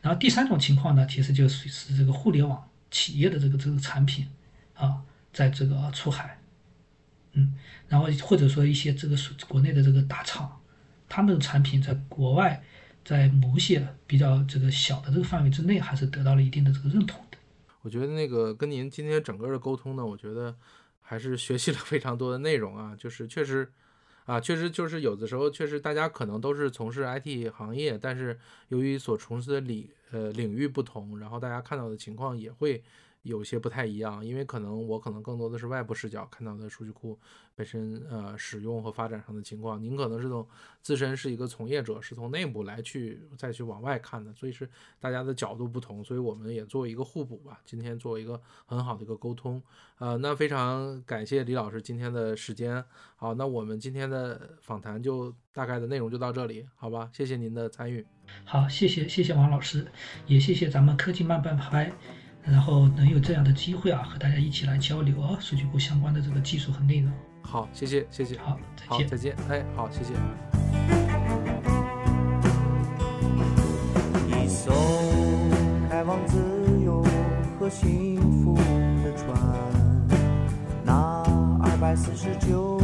[0.00, 4.26] 然后第三种情况呢，其实就是是这个互联网企业的这个这个产品
[4.72, 5.02] 啊，
[5.34, 6.38] 在这个出海。
[7.36, 7.52] 嗯，
[7.86, 9.14] 然后或者说一些这个
[9.46, 10.60] 国内的这个大厂，
[11.06, 12.64] 他们的产品在国外，
[13.04, 17.36] 在某些比较这个小的这个范围之内，还是得到了一定的这个认同的。
[17.82, 20.56] 我觉得那个跟您今天整个的沟通呢，我觉得
[21.00, 23.70] 还是学习了非常多的内容啊，就是确实
[24.24, 32.82] 啊，确实就是有的时候确实大家可能都是从事 IT 行业，但是由于所从事的领呃领域不同，然后大家看到的情况也会。
[33.26, 37.18] 有些不太一样，因为可能我可能更多的是外部视角看到的数据库
[37.54, 40.46] 本身呃使用和发展上的情况，您可能是从
[40.80, 44.68] 自身是一个从业者，是从内部来去再去往外看的，所以是
[45.00, 47.60] 大家的角度不同，所以我们也做一个互补吧。
[47.64, 49.62] 今天做一个很好的一个沟通，
[49.98, 52.84] 呃，那非常感谢李老师今天的时间。
[53.16, 57.10] 好，那我们今天的访谈就大概的内容就到这里，好吧？
[57.12, 58.06] 谢谢您的参与。
[58.44, 59.86] 好，谢谢谢谢王老师，
[60.26, 61.92] 也谢谢咱们科技慢半拍。
[62.46, 67.12] 然后能有这样的机会啊，和大家一起来交流啊，数据库相关的这个技术和内容。
[67.42, 68.38] 好，谢谢，谢谢。
[68.38, 69.36] 好，再见，再见。
[69.48, 70.12] 哎，好，谢谢。
[74.28, 74.72] 一艘
[75.90, 76.38] 开往自
[76.84, 77.04] 由
[77.58, 78.54] 和幸福
[79.02, 79.36] 的船，
[80.84, 80.94] 那
[81.62, 82.75] 二百四十九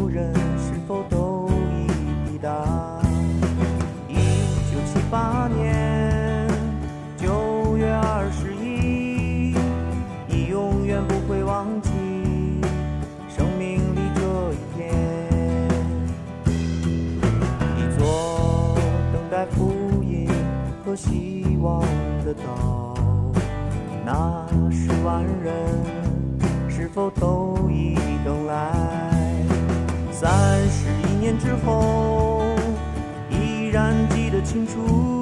[20.95, 21.81] 希望
[22.25, 22.95] 的岛，
[24.05, 25.55] 那十万人
[26.69, 28.71] 是否都已等来？
[30.11, 30.31] 三
[30.69, 32.43] 十一年之后，
[33.31, 35.22] 依然记得清楚。